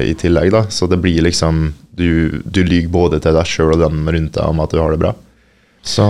i 0.02 0.14
tillegg, 0.18 0.52
da. 0.54 0.66
Så 0.70 0.90
det 0.90 1.02
blir 1.02 1.26
liksom 1.26 1.74
Du, 1.96 2.42
du 2.44 2.60
lyver 2.66 2.92
både 2.92 3.22
til 3.24 3.38
deg 3.38 3.48
sjøl 3.48 3.78
og 3.78 3.80
dem 3.80 4.02
rundt 4.04 4.34
deg 4.36 4.44
om 4.44 4.60
at 4.60 4.74
du 4.74 4.82
har 4.82 4.92
det 4.92 5.00
bra. 5.00 5.14
Så 5.86 6.04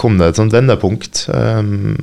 kom 0.00 0.16
det 0.16 0.30
et 0.30 0.38
sånt 0.38 0.54
vendepunkt 0.54 1.26
um, 1.28 1.98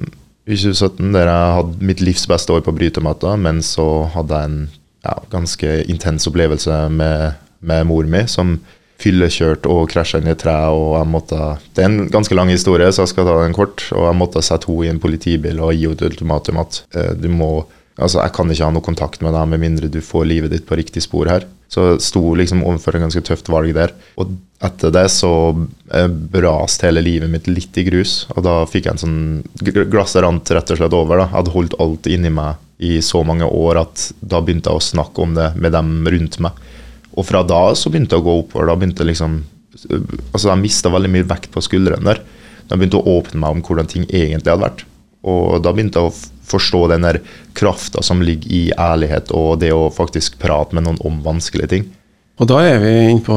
i 0.46 0.58
2017 0.60 1.16
der 1.16 1.30
jeg 1.32 1.56
hadde 1.58 1.88
mitt 1.88 2.04
livs 2.04 2.28
beste 2.30 2.54
år 2.54 2.62
på 2.66 2.76
brytematta, 2.76 3.32
men 3.40 3.64
så 3.66 4.04
hadde 4.14 4.38
jeg 4.38 4.52
en 4.52 4.60
ja, 5.08 5.16
ganske 5.32 5.78
intens 5.90 6.28
opplevelse 6.30 6.78
med, 6.94 7.40
med 7.64 7.88
mor 7.88 8.06
mi 8.06 8.26
som 8.30 8.58
fyllekjørt 9.04 9.68
og 9.70 9.86
krasja 9.92 10.22
inn 10.22 10.32
i 10.32 10.34
et 10.34 10.42
tre. 10.44 10.56
og 10.72 10.98
jeg 10.98 11.12
måtte, 11.12 11.40
Det 11.76 11.84
er 11.84 11.90
en 11.92 12.10
ganske 12.10 12.36
lang 12.36 12.50
historie, 12.50 12.90
så 12.92 13.04
jeg 13.04 13.14
skal 13.14 13.26
ta 13.26 13.38
den 13.44 13.54
kort. 13.54 13.86
og 13.92 14.08
Jeg 14.10 14.20
måtte 14.20 14.42
sette 14.42 14.68
henne 14.68 14.86
i 14.86 14.92
en 14.94 15.04
politibil 15.04 15.60
og 15.60 15.74
gi 15.74 15.88
henne 15.88 16.00
et 16.00 16.08
ultimatum 16.10 16.60
at 16.64 16.84
eh, 16.96 17.14
du 17.14 17.30
må 17.30 17.66
Altså, 18.00 18.24
Jeg 18.24 18.34
kan 18.34 18.50
ikke 18.50 18.66
ha 18.66 18.74
noe 18.74 18.82
kontakt 18.82 19.22
med 19.22 19.36
deg 19.38 19.50
med 19.52 19.62
mindre 19.62 19.90
du 19.92 20.00
får 20.02 20.26
livet 20.26 20.50
ditt 20.50 20.66
på 20.66 20.78
riktig 20.80 21.04
spor 21.06 21.30
her. 21.30 21.46
Så 21.70 21.92
jeg 21.92 22.02
sto 22.06 22.34
liksom 22.34 22.64
overfor 22.66 22.96
en 22.98 23.06
ganske 23.06 23.22
tøft 23.22 23.50
valg 23.54 23.74
der. 23.74 23.94
Og 24.18 24.34
etter 24.64 24.94
det 24.94 25.06
så 25.14 25.30
eh, 25.94 26.08
braste 26.08 26.88
hele 26.88 27.04
livet 27.06 27.30
mitt 27.30 27.50
litt 27.50 27.78
i 27.78 27.86
grus. 27.88 28.26
Og 28.34 28.44
da 28.46 28.64
fikk 28.70 28.88
jeg 28.90 28.96
en 28.96 29.04
sånn 29.04 29.88
Glasset 29.94 30.24
rant 30.26 30.54
rett 30.54 30.74
og 30.74 30.80
slett 30.82 30.98
over. 30.98 31.22
da. 31.22 31.28
Jeg 31.28 31.38
hadde 31.38 31.56
holdt 31.56 31.78
alt 31.86 32.10
inni 32.10 32.34
meg 32.34 32.62
i 32.84 32.98
så 33.06 33.22
mange 33.26 33.46
år 33.48 33.84
at 33.86 34.10
da 34.20 34.42
begynte 34.42 34.74
jeg 34.74 34.82
å 34.82 34.88
snakke 34.90 35.24
om 35.24 35.38
det 35.38 35.52
med 35.56 35.74
dem 35.76 35.94
rundt 36.10 36.40
meg. 36.44 36.58
Og 37.14 37.28
fra 37.28 37.44
da 37.46 37.66
så 37.78 37.92
begynte 37.92 38.18
jeg 38.18 38.24
å 38.24 38.28
gå 38.28 38.38
oppover. 38.44 38.70
Da 38.70 38.78
begynte 38.80 39.08
liksom 39.08 39.42
Altså 39.84 40.52
jeg 40.52 40.62
mista 40.62 40.92
veldig 40.94 41.10
mye 41.12 41.26
vekt 41.28 41.50
på 41.52 41.62
skuldrene 41.66 42.06
der. 42.06 42.20
Da 42.70 42.78
begynte 42.78 43.00
å 43.02 43.18
åpne 43.18 43.42
meg 43.42 43.56
om 43.56 43.64
hvordan 43.66 43.90
ting 43.90 44.06
egentlig 44.06 44.52
hadde 44.52 44.64
vært. 44.64 44.84
Og 45.28 45.58
da 45.66 45.74
begynte 45.74 46.00
jeg 46.00 46.12
å 46.12 46.30
forstå 46.48 46.84
den 46.92 47.08
der 47.08 47.20
krafta 47.58 48.04
som 48.06 48.22
ligger 48.24 48.52
i 48.54 48.64
ærlighet 48.76 49.32
og 49.36 49.62
det 49.64 49.72
å 49.74 49.90
faktisk 49.94 50.38
prate 50.42 50.76
med 50.76 50.86
noen 50.86 51.00
om 51.08 51.22
vanskelige 51.26 51.72
ting. 51.74 51.90
Og 52.42 52.50
da 52.50 52.60
er 52.66 52.80
vi 52.82 52.92
inne 53.12 53.22
på 53.24 53.36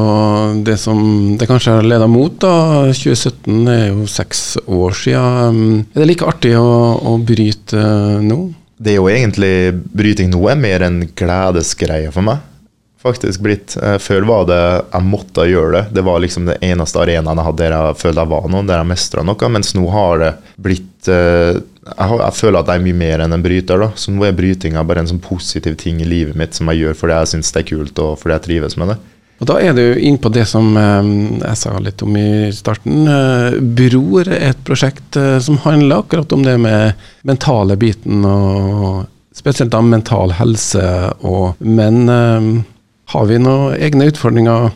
det 0.65 0.77
som 0.81 0.99
det 1.37 1.45
kanskje 1.49 1.75
har 1.77 1.85
leda 1.85 2.07
mot. 2.09 2.33
da, 2.41 2.89
2017 2.89 3.69
er 3.73 3.83
jo 3.91 4.07
seks 4.09 4.41
år 4.65 4.95
siden. 4.97 5.85
Er 5.93 6.01
det 6.01 6.09
like 6.09 6.27
artig 6.27 6.55
å, 6.57 6.69
å 6.97 7.17
bryte 7.21 7.83
nå? 8.25 8.39
Det 8.77 8.93
er 8.93 8.99
jo 8.99 9.09
egentlig 9.09 9.53
Bryting 9.73 10.29
nå 10.33 10.41
er 10.51 10.59
mer 10.59 10.85
en 10.85 10.99
gledesgreie 11.17 12.11
for 12.13 12.25
meg 12.25 12.43
faktisk 13.07 13.43
blitt. 13.45 13.77
Eh, 13.81 13.97
før 14.01 14.27
var 14.27 14.45
det 14.49 14.59
jeg 14.59 15.07
måtte 15.07 15.47
gjøre 15.47 15.71
det. 15.77 15.83
Det 15.97 16.03
var 16.05 16.21
liksom 16.23 16.47
det 16.49 16.59
eneste 16.65 17.01
arenaen 17.01 17.39
jeg 17.39 17.47
hadde 17.47 17.63
der 17.63 17.75
jeg 17.75 17.97
følte 18.01 18.23
jeg 18.23 18.33
var 18.33 18.47
noen, 18.51 18.69
der 18.69 18.81
jeg 18.81 18.91
mestra 18.91 19.25
noe. 19.25 19.49
Mens 19.55 19.73
nå 19.77 19.87
har 19.93 20.23
det 20.23 20.31
blitt 20.67 21.11
eh, 21.11 21.59
jeg, 21.87 22.07
har, 22.11 22.21
jeg, 22.21 22.37
føler 22.37 22.59
at 22.59 22.71
jeg 22.71 22.81
er 22.81 22.87
mye 22.87 23.01
mer 23.01 23.25
enn 23.25 23.35
en 23.37 23.43
bryter. 23.43 23.83
da. 23.83 23.91
Så 23.95 24.13
nå 24.13 24.25
er 24.27 24.37
brytinga 24.37 24.85
bare 24.87 25.03
en 25.03 25.11
sånn 25.13 25.23
positiv 25.23 25.77
ting 25.79 26.01
i 26.03 26.07
livet 26.09 26.37
mitt 26.39 26.57
som 26.57 26.69
jeg 26.71 26.83
gjør 26.83 26.97
fordi 27.01 27.19
jeg 27.21 27.33
syns 27.33 27.53
det 27.53 27.63
er 27.63 27.69
kult 27.71 28.01
og 28.03 28.17
fordi 28.21 28.37
jeg 28.37 28.47
trives 28.47 28.79
med 28.79 28.93
det. 28.93 28.97
Og 29.37 29.45
Da 29.45 29.59
er 29.61 29.75
du 29.77 29.83
inne 30.01 30.17
på 30.17 30.31
det 30.33 30.47
som 30.49 30.71
eh, 30.81 31.11
jeg 31.43 31.59
sa 31.61 31.75
litt 31.83 32.01
om 32.05 32.15
i 32.17 32.29
starten. 32.55 33.05
Bror 33.77 34.31
er 34.31 34.49
et 34.51 34.63
prosjekt 34.65 35.19
som 35.45 35.59
handler 35.65 36.01
akkurat 36.01 36.33
om 36.33 36.45
det 36.45 36.57
med 36.61 37.07
mentale 37.27 37.77
biten, 37.77 38.25
og 38.25 39.05
spesielt 39.37 39.71
da 39.71 39.83
mental 39.85 40.33
helse. 40.39 40.87
Og, 41.21 41.59
men 41.61 42.65
har 43.13 43.27
vi 43.29 43.39
noen 43.39 43.77
egne 43.79 44.09
utfordringer, 44.11 44.73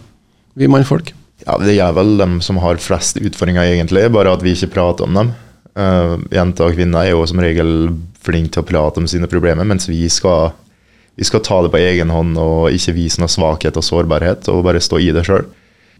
vi 0.56 0.70
mannfolk? 0.72 1.12
Ja, 1.46 1.58
Det 1.58 1.78
er 1.80 1.94
vel 1.96 2.18
dem 2.20 2.40
som 2.42 2.60
har 2.62 2.80
flest 2.80 3.18
utfordringer, 3.20 3.66
egentlig, 3.66 4.06
bare 4.14 4.32
at 4.32 4.44
vi 4.46 4.54
ikke 4.56 4.74
prater 4.76 5.08
om 5.08 5.18
dem. 5.18 5.34
Uh, 5.76 6.20
jenter 6.32 6.70
og 6.70 6.76
kvinner 6.78 7.06
er 7.06 7.14
jo 7.16 7.26
som 7.28 7.42
regel 7.42 7.92
flinke 8.22 8.54
til 8.54 8.64
å 8.64 8.68
prate 8.68 9.02
om 9.02 9.08
sine 9.10 9.28
problemer, 9.32 9.66
mens 9.68 9.90
vi 9.90 10.04
skal, 10.12 10.52
vi 11.18 11.28
skal 11.28 11.44
ta 11.44 11.62
det 11.64 11.72
på 11.74 11.80
egen 11.82 12.12
hånd 12.12 12.38
og 12.40 12.76
ikke 12.76 12.96
vise 12.96 13.22
noe 13.22 13.32
svakhet 13.32 13.80
og 13.80 13.88
sårbarhet, 13.88 14.48
og 14.52 14.64
bare 14.68 14.84
stå 14.84 15.02
i 15.02 15.12
det 15.16 15.26
sjøl. 15.28 15.48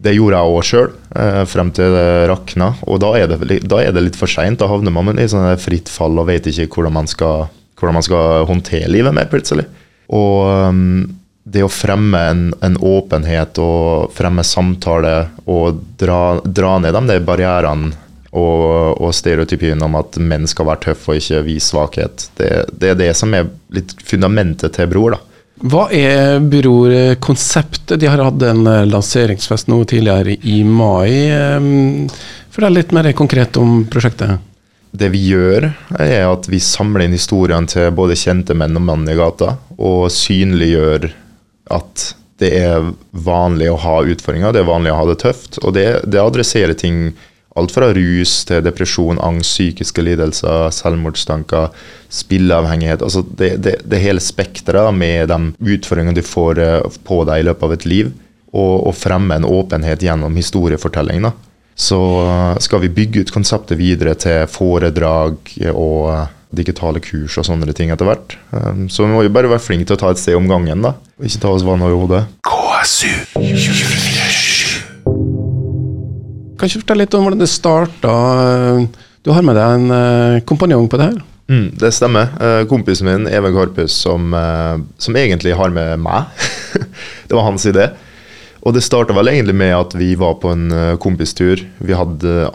Det 0.02 0.14
gjorde 0.16 0.38
jeg 0.38 0.56
òg 0.56 0.66
sjøl, 0.66 0.92
uh, 1.16 1.42
frem 1.48 1.72
til 1.74 1.96
det 1.96 2.10
rakna. 2.30 2.72
Og 2.88 3.02
da 3.02 3.12
er 3.18 3.32
det, 3.32 3.62
da 3.68 3.82
er 3.82 3.92
det 3.92 4.06
litt 4.08 4.18
for 4.18 4.30
seint. 4.30 4.60
Da 4.62 4.70
havner 4.70 4.94
man 4.94 5.18
i 5.20 5.28
sånn 5.30 5.50
fritt 5.60 5.90
fall 5.92 6.16
og 6.16 6.30
vet 6.30 6.48
ikke 6.48 6.70
hvordan 6.70 6.96
man 6.96 7.10
skal, 7.10 7.50
hvordan 7.78 8.00
man 8.00 8.06
skal 8.06 8.46
håndtere 8.48 8.90
livet 8.90 9.14
mer, 9.14 9.28
plutselig. 9.30 9.68
Og 10.12 10.48
um, 10.72 11.21
det 11.42 11.64
å 11.64 11.70
fremme 11.70 12.20
en, 12.30 12.42
en, 12.62 12.76
åpenhet 12.78 13.58
og 13.58 14.12
fremme 14.14 14.44
samtale 14.46 15.14
og 15.50 15.80
dra, 15.98 16.38
dra 16.44 16.76
ned 16.82 16.98
de 17.08 17.18
barrierene 17.24 17.90
og, 18.32 19.02
og 19.02 19.10
stereotypien 19.14 19.82
om 19.84 19.98
at 19.98 20.16
menn 20.22 20.46
skal 20.48 20.70
være 20.70 20.86
tøffe 20.86 21.12
og 21.12 21.18
ikke 21.20 21.42
vise 21.44 21.72
svakhet, 21.72 22.28
det, 22.38 22.52
det, 22.72 22.94
er 22.94 23.00
det 23.00 23.10
som 23.18 23.34
er 23.36 23.50
litt 23.74 23.92
fundamentet 24.06 24.78
til 24.78 24.88
Bror. 24.88 25.16
da. 25.16 25.20
Hva 25.62 25.82
er 25.94 26.40
Bror-konseptet? 26.40 27.98
De 28.00 28.08
har 28.08 28.22
hatt 28.24 28.46
en 28.48 28.64
eh, 28.66 28.86
lanseringsfest 28.88 29.68
nå 29.70 29.82
tidligere 29.90 30.38
i 30.48 30.62
mai. 30.64 31.28
Fortell 32.52 32.80
litt 32.80 32.94
mer 32.96 33.10
konkret 33.18 33.58
om 33.60 33.82
prosjektet. 33.90 34.40
det 34.92 35.08
vi 35.12 35.20
gjør, 35.28 35.70
er 36.00 36.26
at 36.28 36.48
vi 36.48 36.58
samler 36.60 37.06
inn 37.06 37.14
historiene 37.16 37.68
til 37.68 37.92
både 37.96 38.16
kjente 38.18 38.56
menn 38.56 38.76
og 38.76 38.84
menn 38.88 39.06
i 39.08 39.16
gata, 39.16 39.54
og 39.78 40.10
synliggjør 40.12 41.12
at 41.70 42.12
det 42.42 42.50
er 42.58 42.88
vanlig 43.10 43.68
å 43.70 43.78
ha 43.82 44.00
utfordringer, 44.02 44.54
det 44.54 44.62
er 44.62 44.70
vanlig 44.70 44.92
å 44.92 45.02
ha 45.02 45.04
det 45.10 45.20
tøft. 45.22 45.60
Og 45.62 45.76
det, 45.76 45.86
det 46.10 46.22
adresserer 46.22 46.74
ting 46.78 47.12
alt 47.58 47.74
fra 47.74 47.90
rus 47.92 48.32
til 48.48 48.62
depresjon, 48.64 49.20
angst, 49.22 49.52
psykiske 49.52 50.02
lidelser, 50.04 50.70
selvmordstanker, 50.72 51.70
spilleavhengighet. 52.12 53.04
Altså 53.04 53.22
det, 53.28 53.54
det, 53.64 53.76
det 53.84 54.00
hele 54.02 54.22
spekteret 54.24 54.94
med 54.96 55.28
de 55.30 55.74
utfordringene 55.76 56.16
du 56.16 56.24
får 56.26 56.62
eh, 56.64 56.98
på 57.06 57.22
deg 57.28 57.42
i 57.42 57.48
løpet 57.50 57.68
av 57.68 57.76
et 57.76 57.88
liv. 57.88 58.12
Og, 58.52 58.88
og 58.88 58.96
fremme 58.96 59.38
en 59.38 59.48
åpenhet 59.48 60.02
gjennom 60.04 60.34
historiefortelling. 60.36 61.24
Så 61.72 61.98
skal 62.60 62.82
vi 62.82 62.90
bygge 62.92 63.22
ut 63.24 63.32
konseptet 63.32 63.78
videre 63.80 64.12
til 64.20 64.44
foredrag 64.50 65.54
og 65.72 66.26
digitale 66.52 67.00
kurs 67.02 67.38
og 67.40 67.46
sånne 67.48 67.72
ting 67.76 67.92
etter 67.92 68.08
hvert. 68.08 68.36
Um, 68.52 68.86
så 68.92 69.06
vi 69.06 69.12
må 69.12 69.24
jo 69.24 69.32
bare 69.32 69.50
være 69.50 69.64
flinke 69.64 69.88
til 69.88 69.96
å 69.96 70.02
ta 70.02 70.12
et 70.12 70.20
sted 70.20 70.36
om 70.38 70.48
gangen, 70.50 70.84
da. 70.84 70.94
Og 71.18 71.28
ikke 71.28 71.42
ta 71.44 71.52
oss 71.54 71.64
vann 71.66 71.84
over 71.84 71.96
hodet. 72.04 72.22
Kan 76.58 76.70
ikke 76.70 76.84
fortelle 76.84 77.02
litt 77.02 77.16
om 77.18 77.24
hvordan 77.26 77.42
det 77.42 77.50
starta? 77.50 78.14
Du 79.22 79.30
har 79.30 79.44
med 79.46 79.54
deg 79.58 79.76
en 79.76 79.94
eh, 79.94 80.40
kompanjong 80.46 80.88
på 80.90 80.98
det 81.00 81.08
her? 81.10 81.18
Mm, 81.50 81.66
det 81.78 81.92
stemmer. 81.94 82.32
Eh, 82.42 82.62
kompisen 82.70 83.06
min, 83.06 83.28
Even 83.30 83.54
Karpus, 83.54 83.94
som, 84.04 84.32
eh, 84.34 84.76
som 84.98 85.18
egentlig 85.18 85.56
har 85.58 85.74
med 85.74 86.00
meg. 86.02 86.30
det 87.28 87.34
var 87.34 87.46
hans 87.46 87.66
idé. 87.70 87.88
Og 88.62 88.74
det 88.76 88.84
starta 88.86 89.14
vel 89.14 89.30
egentlig 89.32 89.56
med 89.58 89.74
at 89.74 89.94
vi 89.98 90.12
var 90.18 90.36
på 90.42 90.52
en 90.54 90.70
kompistur. 91.02 91.64
Vi 91.82 91.96
hadde 91.98 92.52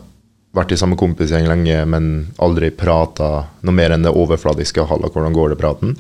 vært 0.58 0.74
i 0.74 0.80
samme 0.80 0.98
kompisgjeng 1.00 1.48
lenge, 1.50 1.82
men 1.90 2.10
aldri 2.44 2.72
prata 2.74 3.48
noe 3.62 3.76
mer 3.76 3.94
enn 3.96 4.06
det 4.06 4.14
overfladiske. 4.16 4.88
Halla, 4.90 5.12
hvordan 5.14 5.36
går 5.36 5.54
det 5.54 5.60
praten? 5.62 5.96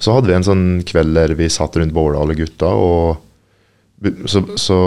Så 0.00 0.14
hadde 0.16 0.30
vi 0.30 0.36
en 0.38 0.46
sånn 0.46 0.64
kveld 0.88 1.12
der 1.16 1.34
vi 1.36 1.50
satt 1.52 1.76
rundt 1.76 1.94
bålet, 1.96 2.20
alle 2.20 2.38
gutta, 2.38 2.70
og 2.72 3.26
så, 4.30 4.40
så 4.56 4.78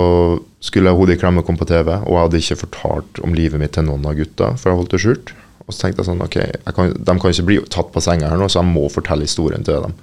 skulle 0.63 0.93
hodet 0.97 1.19
i 1.19 1.21
klemme 1.21 1.43
komme 1.45 1.61
på 1.61 1.69
TV, 1.69 1.91
og 1.99 2.15
jeg 2.15 2.23
hadde 2.23 2.41
ikke 2.41 2.61
fortalt 2.63 3.21
om 3.21 3.35
livet 3.37 3.61
mitt 3.61 3.75
til 3.77 3.85
noen 3.85 4.07
av 4.09 4.17
gutta, 4.17 4.55
for 4.57 4.71
jeg 4.71 4.79
holdt 4.79 4.95
det 4.95 5.01
skjult. 5.03 5.33
Og 5.63 5.71
så 5.71 5.83
tenkte 5.83 6.01
jeg 6.01 6.09
sånn, 6.09 6.23
ok, 6.25 6.39
jeg 6.41 6.75
kan, 6.75 6.91
de 6.97 7.15
kan 7.21 7.35
ikke 7.35 7.47
bli 7.47 7.59
tatt 7.71 7.93
på 7.93 8.01
senga 8.03 8.31
her 8.31 8.41
nå, 8.41 8.49
så 8.49 8.63
jeg 8.63 8.71
må 8.73 8.87
fortelle 8.91 9.27
historien 9.27 9.63
til 9.63 9.85
dem. 9.85 9.93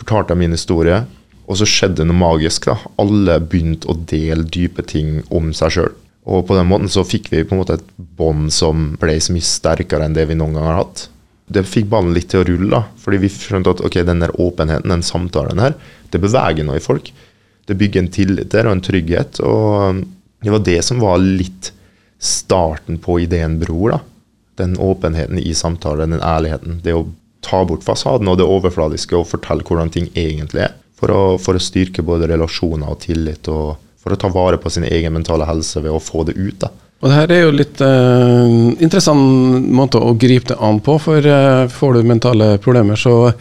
Fortalte 0.00 0.34
jeg 0.34 0.42
min 0.42 0.56
historie, 0.56 1.04
og 1.46 1.58
så 1.58 1.68
skjedde 1.68 2.06
noe 2.08 2.18
magisk. 2.18 2.66
da. 2.66 2.76
Alle 3.02 3.38
begynte 3.40 3.90
å 3.90 3.96
dele 3.96 4.46
dype 4.48 4.84
ting 4.88 5.20
om 5.30 5.52
seg 5.56 5.76
sjøl. 5.76 5.94
Og 6.30 6.44
på 6.46 6.54
den 6.54 6.68
måten 6.70 6.90
så 6.92 7.02
fikk 7.06 7.32
vi 7.32 7.42
på 7.42 7.56
en 7.56 7.62
måte 7.64 7.80
et 7.80 7.88
bånd 7.96 8.52
som 8.54 8.92
ble 9.00 9.16
så 9.18 9.34
mye 9.34 9.46
sterkere 9.46 10.06
enn 10.06 10.14
det 10.14 10.28
vi 10.30 10.36
noen 10.38 10.54
gang 10.58 10.68
har 10.70 10.80
hatt. 10.84 11.08
Det 11.52 11.64
fikk 11.66 11.88
ballen 11.90 12.14
litt 12.14 12.30
til 12.32 12.44
å 12.44 12.46
rulle, 12.46 12.70
da, 12.70 12.84
fordi 13.02 13.18
vi 13.24 13.30
skjønte 13.32 13.74
at 13.74 13.82
ok, 13.84 13.98
den 14.06 14.22
der 14.22 14.32
åpenheten, 14.40 14.92
den 14.94 15.02
samtalen 15.04 15.60
her, 15.60 15.74
det 16.14 16.20
beveger 16.22 16.64
noe 16.64 16.78
i 16.78 16.84
folk 16.84 17.10
det 17.66 17.74
bygger 17.74 18.02
en 18.02 18.12
tillit 18.12 18.50
der 18.52 18.68
og 18.68 18.76
en 18.76 18.84
trygghet. 18.84 19.40
Og 19.46 20.02
det 20.42 20.54
var 20.54 20.64
det 20.66 20.80
som 20.86 21.02
var 21.02 21.22
litt 21.22 21.72
starten 22.22 22.98
på 23.02 23.20
ideen 23.22 23.58
Bror. 23.62 23.96
da. 23.96 24.00
Den 24.62 24.76
åpenheten 24.78 25.38
i 25.38 25.54
samtalen, 25.54 26.10
den 26.10 26.22
ærligheten. 26.22 26.80
Det 26.82 26.94
å 26.94 27.08
ta 27.42 27.64
bort 27.66 27.84
fasaden 27.84 28.28
og 28.28 28.38
det 28.38 28.46
overfladiske 28.46 29.16
og 29.18 29.30
fortelle 29.30 29.66
hvordan 29.66 29.90
ting 29.90 30.10
egentlig 30.14 30.66
er. 30.68 30.76
For 30.98 31.10
å, 31.10 31.22
for 31.42 31.58
å 31.58 31.62
styrke 31.62 32.04
både 32.06 32.28
relasjoner 32.30 32.92
og 32.92 33.00
tillit, 33.02 33.48
og 33.50 33.74
for 34.02 34.14
å 34.14 34.18
ta 34.18 34.30
vare 34.32 34.58
på 34.58 34.70
sin 34.72 34.86
egen 34.88 35.14
mentale 35.14 35.46
helse 35.46 35.80
ved 35.82 35.94
å 35.94 36.02
få 36.02 36.26
det 36.28 36.34
ut. 36.38 36.58
da. 36.64 36.72
Og 37.02 37.10
det 37.10 37.16
her 37.16 37.32
er 37.34 37.40
jo 37.42 37.54
litt 37.56 37.80
uh, 37.82 38.46
interessant 38.78 39.66
måte 39.74 39.98
å 39.98 40.14
gripe 40.14 40.52
det 40.52 40.60
an 40.62 40.78
på, 40.86 41.00
for 41.02 41.26
uh, 41.26 41.66
får 41.66 41.98
du 41.98 42.06
mentale 42.06 42.54
problemer, 42.62 42.94
så 42.94 43.32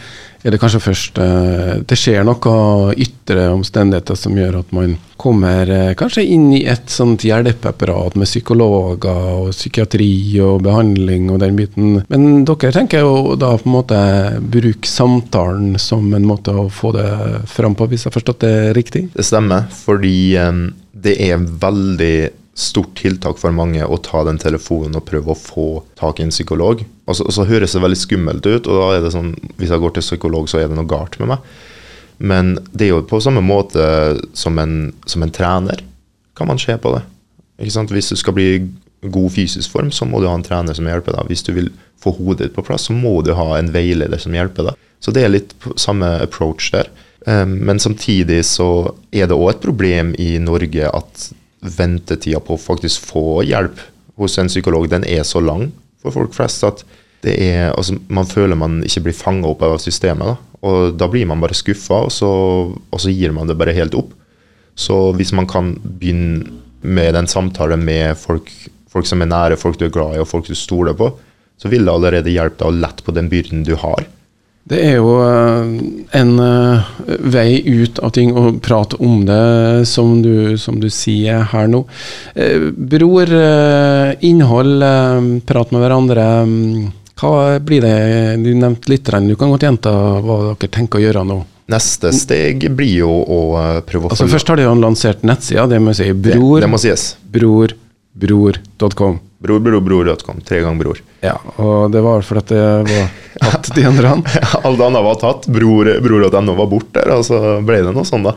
er 0.42 0.56
det 0.56 0.58
kanskje 0.58 0.82
først 0.82 1.20
uh, 1.22 1.76
det 1.86 1.98
skjer 2.00 2.26
noe 2.26 2.96
ytre 2.98 3.52
omstendigheter 3.54 4.18
som 4.18 4.34
gjør 4.34 4.64
at 4.64 4.74
man 4.74 4.98
kommer 5.22 5.70
kanskje 5.94 6.24
inn 6.34 6.48
i 6.58 6.64
et 6.66 6.90
sånt 6.90 7.22
hjelpeapparat 7.22 8.16
med 8.18 8.26
psykologer 8.26 9.38
og 9.44 9.52
psykiatri 9.54 10.10
og 10.42 10.64
behandling 10.66 11.30
og 11.30 11.44
den 11.44 11.60
biten. 11.60 12.00
Men 12.10 12.42
dere 12.50 12.74
tenker 12.74 13.06
jo 13.06 13.38
da 13.38 13.54
på 13.62 13.70
en 13.70 13.76
måte 13.76 14.02
bruke 14.42 14.90
samtalen 14.90 15.78
som 15.78 16.10
en 16.18 16.26
måte 16.26 16.58
å 16.58 16.66
få 16.74 16.96
det 16.98 17.06
fram 17.54 17.78
på, 17.78 17.92
hvis 17.92 18.08
jeg 18.08 18.10
har 18.10 18.18
forstått 18.18 18.42
det 18.48 18.56
riktig? 18.74 19.08
Det 19.14 19.30
stemmer, 19.30 19.70
fordi 19.86 20.34
um, 20.42 20.72
det 21.06 21.20
er 21.30 21.38
veldig 21.38 22.16
stort 22.58 22.96
tiltak 23.00 23.40
for 23.40 23.56
mange 23.56 23.86
å 23.86 23.98
ta 24.04 24.26
den 24.28 24.40
telefonen 24.42 24.98
og 25.00 25.06
prøve 25.08 25.32
å 25.32 25.40
få 25.40 25.68
tak 26.00 26.20
i 26.20 26.26
en 26.26 26.34
psykolog. 26.34 26.84
Og 27.08 27.18
så, 27.18 27.26
og 27.26 27.36
så, 27.36 27.48
høres 27.48 27.76
det 27.76 27.84
veldig 27.84 28.00
skummelt 28.00 28.48
ut, 28.48 28.68
og 28.68 28.76
da 28.76 28.88
er 28.96 29.06
det 29.06 29.14
sånn 29.16 29.32
hvis 29.58 29.72
jeg 29.72 29.84
går 29.84 29.96
til 29.96 30.06
psykolog, 30.06 30.50
så 30.52 30.60
er 30.60 30.68
det 30.68 30.78
noe 30.78 30.90
galt 30.90 31.16
med 31.22 31.32
meg. 31.34 31.48
Men 32.22 32.54
det 32.70 32.88
er 32.88 32.94
jo 32.94 33.06
på 33.08 33.22
samme 33.24 33.42
måte 33.42 33.84
som 34.38 34.60
en, 34.62 34.92
som 35.10 35.24
en 35.26 35.34
trener 35.34 35.82
kan 36.38 36.50
man 36.50 36.60
se 36.62 36.76
på 36.78 36.94
det. 36.94 37.02
Hvis 37.62 38.12
du 38.12 38.18
skal 38.20 38.36
bli 38.36 38.50
god 39.02 39.32
fysisk 39.34 39.72
form, 39.72 39.90
så 39.92 40.06
må 40.06 40.22
du 40.22 40.28
ha 40.30 40.36
en 40.38 40.46
trener 40.46 40.78
som 40.78 40.88
hjelper 40.88 41.16
deg. 41.16 41.32
Hvis 41.32 41.46
du 41.48 41.54
vil 41.56 41.72
få 42.02 42.14
hodet 42.18 42.50
ditt 42.50 42.58
på 42.58 42.66
plass, 42.66 42.90
så 42.90 42.94
må 42.94 43.20
du 43.26 43.34
ha 43.38 43.56
en 43.58 43.72
veileder 43.74 44.22
som 44.22 44.36
hjelper 44.36 44.70
deg. 44.70 44.88
Så 45.02 45.14
det 45.14 45.26
er 45.26 45.34
litt 45.34 45.56
samme 45.82 46.14
approach 46.22 46.70
der. 46.74 46.90
Um, 47.26 47.58
men 47.66 47.82
samtidig 47.82 48.44
så 48.50 48.94
er 49.14 49.30
det 49.30 49.38
òg 49.38 49.56
et 49.56 49.64
problem 49.66 50.14
i 50.22 50.36
Norge 50.42 50.90
at 50.90 51.28
ventetida 51.62 52.42
på 52.44 52.56
å 52.58 52.62
faktisk 52.62 53.06
få 53.12 53.42
hjelp 53.46 53.80
hos 54.22 54.38
en 54.42 54.50
psykolog, 54.50 54.90
den 54.90 55.06
er 55.08 55.24
så 55.28 55.42
lang 55.44 55.70
for 56.02 56.14
folk 56.16 56.34
flest 56.36 56.66
at 56.66 56.84
det 57.22 57.36
er, 57.38 57.68
altså, 57.76 58.00
man 58.10 58.26
føler 58.26 58.58
man 58.58 58.80
ikke 58.86 59.06
blir 59.06 59.14
fanga 59.18 59.52
opp 59.52 59.62
av 59.66 59.78
systemet. 59.82 60.32
Da. 60.32 60.58
Og 60.66 60.96
da 60.98 61.08
blir 61.10 61.28
man 61.30 61.42
bare 61.42 61.58
skuffa, 61.58 62.00
og, 62.08 62.72
og, 62.90 62.98
så 63.02 63.14
gir 63.14 63.34
man 63.36 63.50
det 63.50 63.58
bare 63.60 63.76
helt 63.78 63.94
opp. 63.98 64.16
Så 64.74 65.12
hvis 65.18 65.34
man 65.38 65.46
kan 65.50 65.76
begynne 65.84 66.58
med 66.82 67.14
den 67.14 67.30
samtalen 67.30 67.84
med 67.86 68.18
folk, 68.18 68.50
folk 68.90 69.06
som 69.06 69.22
er 69.22 69.30
nære, 69.30 69.60
folk 69.62 69.78
du 69.78 69.86
er 69.86 69.94
glad 69.94 70.18
i 70.18 70.24
og 70.24 70.30
folk 70.32 70.50
du 70.50 70.58
stoler 70.58 70.98
på, 70.98 71.12
så 71.62 71.70
vil 71.70 71.86
det 71.86 71.94
allerede 71.94 72.34
hjelpe 72.34 72.64
deg 72.64 72.72
å 72.72 72.80
lette 72.88 73.06
på 73.06 73.14
den 73.14 73.30
byrden 73.30 73.62
du 73.68 73.76
har. 73.78 74.08
Det 74.64 74.78
er 74.78 75.00
jo 75.00 75.16
eh, 75.26 75.70
en 76.20 76.32
eh, 76.40 76.90
vei 77.34 77.62
ut 77.66 78.00
av 78.00 78.14
ting 78.14 78.34
å 78.38 78.52
prate 78.62 79.00
om 79.02 79.24
det, 79.26 79.86
som 79.90 80.20
du, 80.22 80.58
som 80.62 80.78
du 80.80 80.88
sier 80.94 81.48
her 81.52 81.70
nå. 81.72 81.82
Eh, 82.36 82.70
bror, 82.72 83.34
innhold, 84.22 84.86
prat 85.50 85.74
med 85.74 85.84
hverandre. 85.84 86.28
Hva 87.22 87.34
blir 87.62 87.84
det? 87.86 87.98
Du 88.46 88.54
nevnte 88.58 88.94
litt, 88.94 89.10
du 89.10 89.36
kan 89.36 89.54
godt 89.54 89.66
gjenta 89.66 89.96
hva 90.22 90.38
dere 90.54 90.72
tenker 90.72 91.02
å 91.02 91.06
gjøre 91.08 91.26
nå. 91.26 91.42
Neste 91.72 92.12
steg 92.16 92.66
blir 92.76 92.96
jo 93.06 93.12
å 93.12 93.42
prøve 93.88 94.10
å 94.10 94.12
altså, 94.12 94.28
Først 94.28 94.50
har 94.52 94.60
de 94.60 94.66
jo 94.66 94.74
lansert 94.76 95.22
nettsida, 95.24 95.70
det 95.72 95.80
må 95.80 95.94
jeg 95.94 96.02
si. 96.02 96.08
Bror, 96.30 96.56
det, 96.60 96.66
det 96.66 96.72
må 96.72 96.80
sies. 96.82 97.12
Bror, 97.32 97.76
bror.com. 98.14 99.20
Bror, 99.42 100.16
Tre 100.46 100.60
ganger 100.62 100.84
bror. 100.84 101.02
Ja, 101.26 101.34
og 101.58 101.92
det 101.94 102.04
var 102.06 102.22
fordi 102.22 102.54
det 102.54 102.86
var 102.94 103.10
tatt, 103.42 103.72
de 103.76 103.86
andre. 103.90 104.14
han. 104.14 104.24
Alle 104.62 104.86
andre 104.86 105.02
var 105.08 105.18
tatt. 105.22 105.48
Bror, 105.50 105.90
bror 106.04 106.28
var 106.30 106.70
borte, 106.70 107.06
og 107.10 107.26
så 107.26 107.58
ble 107.66 107.82
det 107.82 107.96
noe 107.96 108.06
sånn, 108.06 108.28
da. 108.30 108.36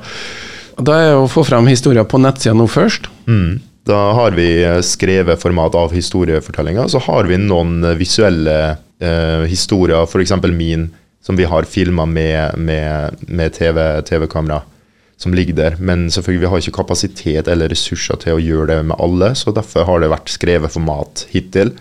Da 0.81 0.97
er 0.99 1.13
det 1.13 1.21
å 1.21 1.31
få 1.31 1.45
frem 1.47 1.69
historier 1.71 2.07
på 2.09 2.19
nettsida 2.19 2.57
nå 2.57 2.67
først. 2.67 3.07
Mm. 3.29 3.61
Da 3.85 4.01
har 4.17 4.33
vi 4.33 4.49
skrevet 4.83 5.43
format 5.43 5.75
av 5.77 5.93
historiefortellinga. 5.93 6.89
Så 6.89 7.03
har 7.05 7.29
vi 7.29 7.37
noen 7.37 7.85
visuelle 8.01 8.59
eh, 8.73 9.45
historier, 9.51 10.09
f.eks. 10.09 10.33
min, 10.57 10.89
som 11.25 11.37
vi 11.37 11.45
har 11.45 11.69
filma 11.69 12.09
med, 12.09 12.57
med, 12.57 13.21
med 13.29 13.53
TV-kamera. 13.53 14.65
TV 14.65 14.74
som 15.21 15.35
ligger 15.37 15.57
der. 15.59 15.77
Men 15.79 16.09
selvfølgelig 16.13 16.45
vi 16.45 16.51
har 16.53 16.63
ikke 16.63 16.79
kapasitet 16.81 17.51
eller 17.51 17.71
ressurser 17.73 18.19
til 18.23 18.37
å 18.37 18.43
gjøre 18.43 18.73
det 18.73 18.81
med 18.91 19.01
alle, 19.03 19.33
så 19.39 19.55
derfor 19.55 19.87
har 19.89 20.03
det 20.03 20.13
vært 20.13 20.33
skrevet 20.35 20.75
format 20.75 21.27
hittil. 21.33 21.75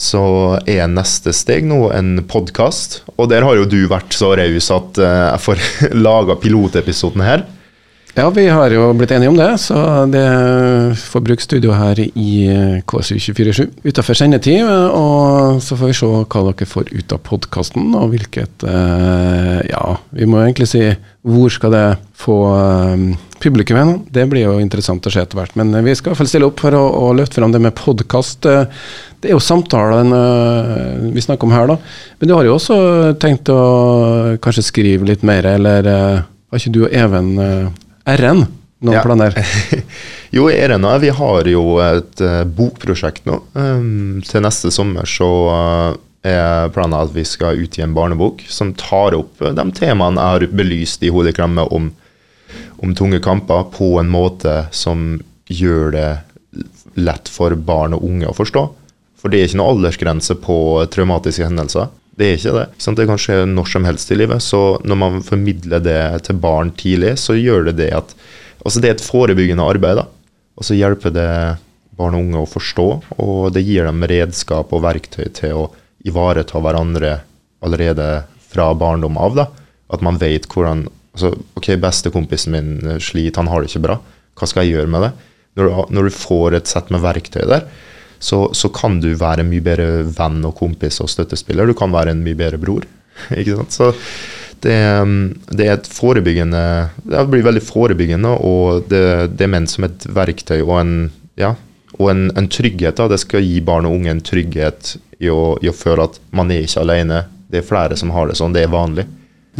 Så 0.00 0.22
er 0.64 0.86
neste 0.88 1.34
steg 1.36 1.66
nå 1.68 1.90
en 1.92 2.22
podkast, 2.28 3.02
og 3.20 3.28
der 3.32 3.44
har 3.44 3.58
jo 3.58 3.68
du 3.68 3.82
vært 3.90 4.16
så 4.16 4.32
raus 4.38 4.70
at 4.72 5.00
eh, 5.00 5.24
jeg 5.26 5.42
får 5.44 5.64
laga 6.08 6.38
pilotepisoden 6.40 7.24
her. 7.26 7.44
Ja, 8.18 8.26
vi 8.34 8.48
har 8.50 8.72
jo 8.74 8.88
blitt 8.98 9.12
enige 9.14 9.30
om 9.30 9.36
det, 9.38 9.52
så 9.62 9.78
det 10.10 10.24
får 10.98 11.22
bruke 11.22 11.44
studio 11.44 11.70
her 11.78 11.98
i 12.02 12.32
KSU247 12.90 13.68
utenfor 13.84 14.18
sendetid. 14.18 14.66
Og 14.66 15.60
så 15.62 15.76
får 15.78 15.92
vi 15.92 15.94
se 15.94 16.08
hva 16.10 16.42
dere 16.48 16.66
får 16.66 16.90
ut 16.90 17.14
av 17.14 17.20
podkasten, 17.28 17.92
og 17.94 18.10
hvilket 18.10 18.64
eh, 18.66 19.60
Ja, 19.70 19.84
vi 20.10 20.26
må 20.26 20.40
egentlig 20.42 20.66
si 20.72 20.82
hvor 21.22 21.52
skal 21.52 21.74
det 21.74 21.84
få 22.16 22.34
um, 22.50 23.04
publikum 23.42 23.76
hen? 23.78 23.92
Det 24.10 24.24
blir 24.30 24.46
jo 24.46 24.54
interessant 24.58 25.06
å 25.06 25.12
se 25.12 25.20
etter 25.22 25.38
hvert. 25.38 25.54
Men 25.60 25.70
vi 25.84 25.94
skal 25.94 26.10
i 26.10 26.12
hvert 26.12 26.22
fall 26.22 26.30
stille 26.32 26.48
opp 26.48 26.62
for 26.64 26.74
å, 26.74 26.80
å 26.80 27.12
løfte 27.14 27.38
fram 27.38 27.54
det 27.54 27.60
med 27.62 27.76
podkast. 27.78 28.48
Det 29.20 29.28
er 29.28 29.36
jo 29.36 29.42
samtalen 29.44 30.10
uh, 30.16 31.12
vi 31.14 31.22
snakker 31.22 31.46
om 31.46 31.54
her, 31.54 31.70
da. 31.70 31.78
Men 32.18 32.32
du 32.32 32.34
har 32.34 32.48
jo 32.48 32.56
også 32.56 32.80
tenkt 33.22 33.52
å 33.54 33.60
kanskje 34.42 34.66
skrive 34.66 35.12
litt 35.12 35.22
mer, 35.22 35.46
eller 35.54 35.92
har 35.94 36.58
ikke 36.58 36.74
du 36.74 36.82
og 36.88 36.98
Even 37.04 37.30
RN. 38.04 38.46
noen 38.80 38.96
Ja. 38.96 39.02
planer? 39.04 39.34
Jo, 40.30 40.44
i 40.46 40.54
Erena 40.54 40.92
vi 41.02 41.08
har 41.10 41.48
jo 41.50 41.80
et 41.82 42.20
uh, 42.22 42.44
bokprosjekt 42.46 43.24
nå. 43.26 43.40
Um, 43.58 44.20
til 44.22 44.44
neste 44.44 44.70
sommer 44.70 45.08
så 45.10 45.26
uh, 45.50 45.96
er 46.22 46.70
planen 46.70 46.94
at 47.00 47.10
vi 47.10 47.24
skal 47.26 47.58
utgi 47.58 47.82
en 47.82 47.96
barnebok 47.96 48.44
som 48.46 48.70
tar 48.78 49.16
opp 49.18 49.42
uh, 49.42 49.50
de 49.56 49.64
temaene 49.74 50.22
jeg 50.22 50.36
har 50.36 50.54
belyst 50.54 51.02
i 51.02 51.10
Hodeklemme 51.10 51.66
om, 51.74 51.90
om 52.78 52.94
tunge 52.94 53.18
kamper, 53.24 53.66
på 53.74 53.96
en 53.98 54.12
måte 54.12 54.68
som 54.70 55.18
gjør 55.50 55.90
det 55.96 56.10
lett 56.94 57.30
for 57.30 57.58
barn 57.58 57.98
og 57.98 58.06
unge 58.06 58.30
å 58.30 58.36
forstå. 58.36 58.62
For 59.18 59.32
det 59.32 59.40
er 59.40 59.50
ikke 59.50 59.58
noe 59.60 59.74
aldersgrense 59.74 60.38
på 60.40 60.56
traumatiske 60.94 61.50
hendelser. 61.50 61.90
Det 62.20 62.26
er 62.28 62.36
ikke 62.36 62.52
det. 62.58 62.66
Sånn. 62.82 62.96
Det 62.98 63.06
kan 63.08 63.20
skje 63.20 63.38
når 63.48 63.68
som 63.72 63.86
helst 63.88 64.10
i 64.12 64.18
livet. 64.18 64.44
Så 64.44 64.60
når 64.84 64.98
man 65.00 65.22
formidler 65.24 65.80
det 65.80 66.02
til 66.26 66.36
barn 66.42 66.74
tidlig, 66.76 67.14
så 67.22 67.38
gjør 67.38 67.70
det 67.70 67.78
det 67.80 67.94
at 67.96 68.16
Altså 68.60 68.76
det 68.82 68.90
er 68.90 68.98
et 68.98 69.00
forebyggende 69.00 69.64
arbeid, 69.64 69.96
da. 69.96 70.02
Og 70.60 70.66
så 70.68 70.74
hjelper 70.76 71.14
det 71.16 71.30
barn 71.96 72.12
og 72.12 72.26
unge 72.26 72.42
å 72.42 72.48
forstå, 72.48 72.86
og 73.16 73.54
det 73.56 73.62
gir 73.64 73.86
dem 73.88 74.04
redskap 74.04 74.74
og 74.76 74.82
verktøy 74.84 75.30
til 75.32 75.62
å 75.62 75.62
ivareta 76.04 76.60
hverandre 76.60 77.14
allerede 77.64 78.08
fra 78.52 78.70
barndom 78.76 79.16
av. 79.16 79.38
da. 79.38 79.46
At 79.88 80.04
man 80.04 80.20
vet 80.20 80.44
hvordan 80.52 80.84
altså, 81.14 81.32
Ok, 81.56 81.72
bestekompisen 81.80 82.52
min 82.52 83.00
sliter, 83.00 83.40
han 83.40 83.48
har 83.48 83.64
det 83.64 83.72
ikke 83.72 83.86
bra. 83.88 83.96
Hva 84.36 84.48
skal 84.48 84.66
jeg 84.66 84.76
gjøre 84.76 84.92
med 84.92 85.06
det? 85.06 85.12
Når 85.56 85.66
du, 85.66 85.80
når 85.96 86.10
du 86.10 86.18
får 86.20 86.58
et 86.60 86.70
sett 86.70 86.92
med 86.92 87.00
verktøy 87.00 87.42
der, 87.48 87.64
så, 88.20 88.42
så 88.54 88.68
kan 88.72 89.00
du 89.00 89.10
være 89.18 89.44
en 89.44 89.50
mye 89.50 89.64
bedre 89.64 90.04
venn 90.12 90.42
og 90.44 90.54
kompis 90.58 91.00
og 91.00 91.08
støttespiller. 91.10 91.66
Du 91.66 91.76
kan 91.76 91.92
være 91.92 92.12
en 92.14 92.22
mye 92.24 92.38
bedre 92.38 92.60
bror. 92.60 92.84
ikke 93.40 93.56
sant? 93.56 93.76
Så 93.76 93.90
det, 94.60 94.76
det 95.56 95.66
er 95.66 95.78
et 95.78 95.88
forebyggende 95.88 96.62
Det 97.00 97.22
blir 97.32 97.46
veldig 97.46 97.62
forebyggende, 97.64 98.34
og 98.44 98.84
det, 98.92 99.02
det 99.38 99.46
er 99.46 99.52
ment 99.54 99.72
som 99.72 99.88
et 99.88 100.04
verktøy 100.04 100.60
og 100.60 100.74
en, 100.82 100.94
ja, 101.40 101.54
og 101.96 102.10
en, 102.12 102.26
en 102.36 102.48
trygghet. 102.52 102.98
Da. 103.00 103.08
Det 103.10 103.20
skal 103.22 103.44
gi 103.44 103.60
barn 103.64 103.88
og 103.88 103.96
unge 103.98 104.12
en 104.12 104.24
trygghet 104.24 104.96
i 105.20 105.32
å, 105.32 105.56
i 105.64 105.70
å 105.70 105.76
føle 105.76 106.08
at 106.08 106.20
man 106.36 106.52
er 106.52 106.64
ikke 106.66 106.84
alene. 106.84 107.24
Det 107.50 107.62
er 107.62 107.66
flere 107.66 107.96
som 107.98 108.12
har 108.14 108.30
det 108.30 108.38
sånn. 108.38 108.54
Det 108.56 108.64
er 108.64 108.72
vanlig. 108.72 109.08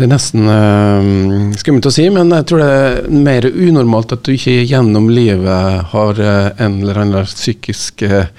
Det 0.01 0.07
er 0.07 0.15
nesten 0.15 0.47
uh, 0.49 1.57
skummelt 1.61 1.85
å 1.85 1.93
si, 1.93 2.07
men 2.09 2.33
jeg 2.33 2.47
tror 2.49 2.63
det 2.63 2.69
er 2.73 3.11
mer 3.13 3.45
unormalt 3.51 4.15
at 4.17 4.23
du 4.25 4.33
ikke 4.33 4.63
gjennom 4.65 5.11
livet 5.13 5.91
har 5.93 6.21
eh, 6.25 6.47
en 6.57 6.79
eller 6.81 7.03
annen 7.03 7.29
psykisk 7.29 8.07
eh, 8.07 8.31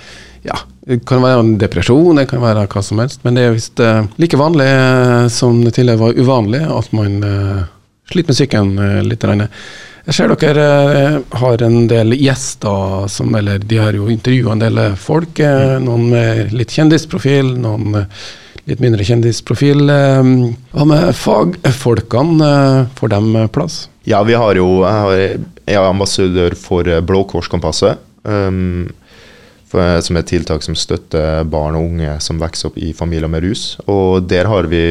Ja, 0.42 0.58
det 0.90 1.04
kan 1.06 1.22
være 1.22 1.44
en 1.44 1.54
depresjon, 1.62 2.18
det 2.18 2.26
kan 2.32 2.42
være 2.42 2.66
hva 2.66 2.82
som 2.82 3.04
helst, 3.04 3.22
men 3.22 3.38
det 3.38 3.46
er 3.46 3.54
visst 3.54 3.84
uh, 3.84 4.02
like 4.18 4.40
vanlig 4.42 4.66
uh, 4.74 5.28
som 5.30 5.62
det 5.62 5.76
tidligere 5.78 6.02
var 6.02 6.18
uvanlig 6.18 6.64
at 6.66 6.90
man 6.98 7.22
uh, 7.22 7.64
sliter 8.10 8.34
med 8.34 8.40
psyken 8.40 8.76
litt. 9.06 9.30
Regne. 9.30 9.52
Jeg 10.08 10.18
ser 10.18 10.34
dere 10.34 11.22
har 11.44 11.62
en 11.62 11.84
del 11.88 12.16
gjester 12.18 13.06
som 13.14 13.36
Eller 13.38 13.62
de 13.62 13.78
har 13.78 13.94
jo 13.94 14.10
intervjua 14.10 14.56
en 14.56 14.64
del 14.64 14.80
folk. 14.98 15.40
eh, 15.40 15.78
noen 15.80 16.10
med 16.10 16.56
litt 16.58 16.74
kjendisprofil, 16.74 17.54
noen 17.62 18.02
litt 18.70 18.80
mindre 18.84 19.04
kjendisprofil. 19.08 19.90
eh, 19.90 20.32
Hva 20.74 20.86
med 20.86 21.16
fagfolkene? 21.16 22.52
eh, 22.52 22.86
Får 22.96 23.10
de 23.10 23.48
plass? 23.50 23.88
Ja, 24.06 24.24
vi 24.24 24.34
har 24.34 24.56
jo 24.56 24.82
Jeg, 24.84 25.40
er 25.68 25.78
ambassadør 25.86 26.56
for 26.58 26.88
eh, 26.88 27.02
Blå 27.02 27.24
Kors-kompasset. 27.30 27.98
Um, 28.24 28.92
som 29.72 30.18
er 30.18 30.20
et 30.20 30.28
tiltak 30.28 30.62
som 30.66 30.76
støtter 30.76 31.46
barn 31.48 31.78
og 31.80 31.86
unge 31.94 32.18
som 32.20 32.42
vokser 32.42 32.68
opp 32.68 32.78
i 32.78 32.92
familier 32.92 33.30
med 33.32 33.46
rus. 33.46 33.78
Og 33.88 34.28
der 34.28 34.50
har 34.52 34.68
vi 34.68 34.82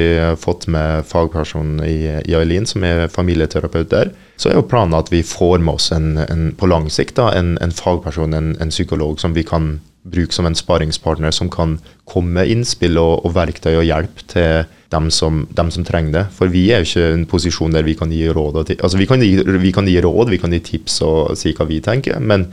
fått 0.41 0.65
med 0.73 1.05
fagpersonen 1.05 1.83
i, 1.85 1.99
Eileen, 2.33 2.65
som 2.65 2.83
er 2.89 3.09
familieterapeut 3.13 3.91
der. 3.91 4.15
Så 4.41 4.49
er 4.49 4.57
jo 4.57 4.65
planen 4.65 4.97
at 4.97 5.13
vi 5.13 5.21
får 5.21 5.61
med 5.61 5.75
oss 5.75 5.91
en, 5.93 6.17
en, 6.25 6.47
på 6.57 6.67
lang 6.67 6.89
sikt 6.89 7.19
da, 7.21 7.29
en, 7.37 7.59
en 7.61 7.71
fagperson, 7.77 8.33
en 8.57 8.73
psykolog, 8.73 9.21
som 9.21 9.37
vi 9.37 9.45
kan 9.45 9.83
bruke 10.03 10.33
som 10.33 10.47
en 10.49 10.57
sparingspartner 10.57 11.33
som 11.35 11.51
kan 11.53 11.79
komme 12.09 12.33
med 12.39 12.53
innspill 12.53 12.99
og, 13.01 13.27
og 13.27 13.35
verktøy 13.37 13.75
og 13.75 13.85
hjelp 13.85 14.23
til 14.33 14.65
dem 14.91 15.11
som, 15.15 15.45
dem 15.55 15.71
som 15.71 15.85
trenger 15.87 16.17
det. 16.17 16.25
For 16.35 16.51
vi 16.51 16.71
er 16.73 16.83
jo 16.83 16.89
ikke 16.89 17.05
i 17.05 17.19
en 17.19 17.29
posisjon 17.31 17.77
der 17.77 17.87
vi 17.87 17.95
kan 17.99 18.13
gi 18.13 18.25
råd. 18.33 18.63
Altså 18.79 18.99
vi, 18.99 19.07
kan 19.11 19.23
gi, 19.23 19.37
vi 19.45 19.73
kan 19.77 19.89
gi 19.89 20.01
råd, 20.03 20.33
vi 20.33 20.41
kan 20.41 20.57
gi 20.57 20.63
tips 20.73 21.01
og 21.07 21.37
si 21.39 21.55
hva 21.57 21.69
vi 21.69 21.83
tenker. 21.85 22.19
men 22.21 22.51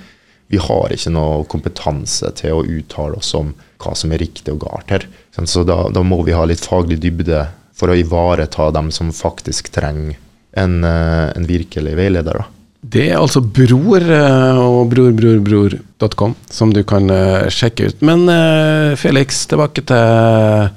vi 0.47 0.59
har 0.63 0.93
ikke 0.95 1.11
noe 1.11 1.43
kompetanse 1.51 2.29
til 2.39 2.55
å 2.55 2.63
uttale 2.63 3.19
oss 3.19 3.33
om 3.35 3.49
hva 3.83 3.91
som 3.99 4.13
er 4.15 4.21
riktig 4.23 4.53
og 4.53 4.61
galt 4.63 4.93
her. 4.93 5.07
Så 5.43 5.65
da, 5.67 5.81
da 5.91 6.03
må 6.07 6.21
vi 6.23 6.35
ha 6.37 6.45
litt 6.47 6.63
faglig 6.63 7.01
dybde 7.03 7.41
for 7.77 7.91
å 7.91 7.97
ivareta 7.99 8.69
dem 8.71 8.87
som 8.95 9.11
faktisk 9.13 9.73
trenger 9.75 10.15
en, 10.57 10.83
eh, 10.87 11.33
en 11.35 11.45
virkelig 11.49 11.97
veileder. 11.99 12.39
da. 12.39 12.56
Det 12.81 13.07
er 13.09 13.17
altså 13.17 13.41
Bror 13.41 14.03
eh, 14.03 14.59
og 14.61 14.91
brorbrorbror.com 14.91 16.35
som 16.53 16.71
du 16.73 16.83
kan 16.87 17.09
eh, 17.09 17.49
sjekke 17.51 17.89
ut. 17.89 18.01
Men 18.05 18.27
eh, 18.29 18.93
Felix, 18.99 19.45
tilbake 19.49 19.83
til 19.87 20.69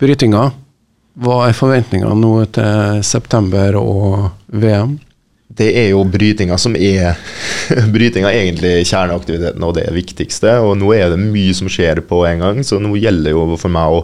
brytinga. 0.00 0.48
Hva 1.16 1.36
er 1.46 1.56
forventningene 1.56 2.16
nå 2.18 2.32
til 2.52 3.02
september 3.06 3.78
og 3.80 4.26
VM? 4.52 4.98
Det 5.56 5.70
er 5.78 5.92
jo 5.94 6.02
brytinga 6.04 6.58
som 6.60 6.74
er 6.76 7.14
Brytinga 7.94 8.28
egentlig 8.34 8.82
kjerneaktiviteten 8.90 9.64
og 9.64 9.76
det 9.78 9.86
viktigste. 9.94 10.58
Og 10.66 10.74
nå 10.82 10.90
er 10.98 11.14
det 11.14 11.22
mye 11.22 11.54
som 11.56 11.70
skjer 11.72 12.02
på 12.04 12.24
en 12.28 12.42
gang, 12.42 12.64
så 12.66 12.80
nå 12.82 12.98
gjelder 12.98 13.30
det 13.30 13.36
jo 13.36 13.60
for 13.60 13.72
meg 13.72 13.94
å, 13.94 14.02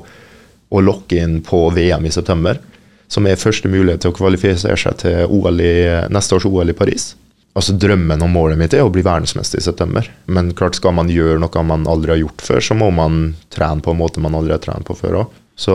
å 0.72 0.84
lokke 0.84 1.18
inn 1.20 1.40
på 1.44 1.66
VM 1.74 2.06
i 2.08 2.14
september. 2.14 2.62
Som 3.12 3.26
er 3.28 3.36
første 3.36 3.68
mulighet 3.68 4.06
til 4.06 4.14
å 4.14 4.16
kvalifisere 4.16 4.78
seg 4.80 5.02
til 5.02 5.34
OL 5.34 5.60
i, 5.60 5.74
neste 6.14 6.38
års 6.38 6.48
OL 6.48 6.72
i 6.72 6.78
Paris. 6.78 7.10
Altså 7.52 7.74
Drømmen 7.76 8.22
og 8.24 8.30
målet 8.32 8.56
mitt 8.56 8.72
er 8.72 8.80
å 8.86 8.88
bli 8.92 9.02
verdensmester 9.04 9.60
i 9.60 9.64
september. 9.66 10.06
Men 10.32 10.54
klart 10.56 10.78
skal 10.78 10.94
man 10.96 11.10
gjøre 11.12 11.36
noe 11.42 11.64
man 11.68 11.84
aldri 11.90 12.14
har 12.14 12.22
gjort 12.22 12.40
før, 12.46 12.60
så 12.64 12.76
må 12.78 12.88
man 12.96 13.34
trene 13.52 13.84
på 13.84 13.92
en 13.92 14.00
måte 14.00 14.22
man 14.24 14.34
aldri 14.38 14.54
har 14.54 14.62
trent 14.64 14.86
på 14.88 14.96
før 14.96 15.18
òg. 15.24 15.38
Så 15.60 15.74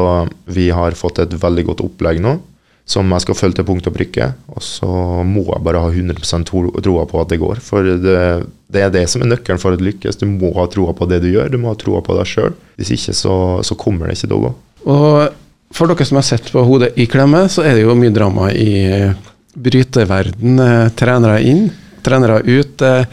vi 0.50 0.72
har 0.74 0.98
fått 0.98 1.20
et 1.22 1.36
veldig 1.38 1.68
godt 1.70 1.84
opplegg 1.86 2.18
nå, 2.24 2.40
som 2.88 3.12
jeg 3.14 3.22
skal 3.28 3.36
følge 3.38 3.60
til 3.60 3.68
punkt 3.68 3.88
og 3.92 3.94
prikke. 3.94 4.32
Og 4.56 4.64
så 4.66 4.90
må 5.28 5.44
jeg 5.52 5.62
bare 5.68 5.84
ha 5.84 5.92
100 5.94 6.44
tro- 6.50 6.74
troa 6.82 7.06
på 7.06 7.22
at 7.22 7.30
det 7.30 7.38
går. 7.44 7.62
For 7.62 7.86
det, 7.86 8.18
det 8.74 8.82
er 8.88 8.94
det 8.96 9.06
som 9.12 9.22
er 9.22 9.30
nøkkelen 9.36 9.62
for 9.62 9.76
å 9.78 9.82
lykkes. 9.90 10.18
Du 10.18 10.26
må 10.32 10.50
ha 10.58 10.66
troa 10.74 10.96
på 10.98 11.06
det 11.12 11.22
du 11.24 11.30
gjør, 11.30 11.52
du 11.54 11.60
må 11.62 11.70
ha 11.76 11.78
troa 11.78 12.02
på 12.02 12.16
deg 12.18 12.26
sjøl. 12.32 12.56
Hvis 12.80 12.94
ikke 12.98 13.14
så, 13.22 13.36
så 13.68 13.78
kommer 13.78 14.08
det 14.10 14.18
ikke 14.18 14.32
til 14.32 14.40
å 14.40 14.46
gå. 14.48 14.54
Og 14.88 15.76
for 15.78 15.92
dere 15.94 16.08
som 16.08 16.18
har 16.18 16.26
sett 16.26 16.50
på 16.50 16.64
Hodet 16.66 16.94
i 16.98 17.06
klemme, 17.12 17.46
så 17.52 17.62
er 17.68 17.76
det 17.78 17.84
jo 17.86 17.94
mye 18.00 18.16
drama 18.16 18.50
i 18.56 18.72
bryteverden. 19.64 20.58
verden, 20.62 20.92
Trenere 21.00 21.42
inn, 21.44 21.68
trenere 22.06 22.42
ut. 22.46 22.82
Eh, 22.82 23.06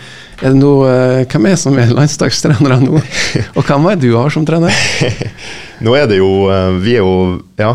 Er 0.45 0.51
det 0.51 0.59
noe, 0.59 0.89
eh, 0.91 1.25
hvem 1.31 1.47
er 1.47 1.57
som 1.57 1.77
er 1.79 1.93
landslagstrenere 1.95 2.81
nå? 2.83 2.99
Og 3.57 3.63
hvem 3.65 3.87
er 3.89 3.97
det 3.97 4.09
du 4.11 4.17
har 4.19 4.31
som 4.35 4.45
trener? 4.45 4.75
Nå 5.85 5.95
er 5.97 6.07
det 6.11 6.19
jo 6.19 6.29
eh, 6.53 6.75
Vi 6.83 6.95
er 6.99 7.03
jo 7.03 7.15
Ja, 7.59 7.71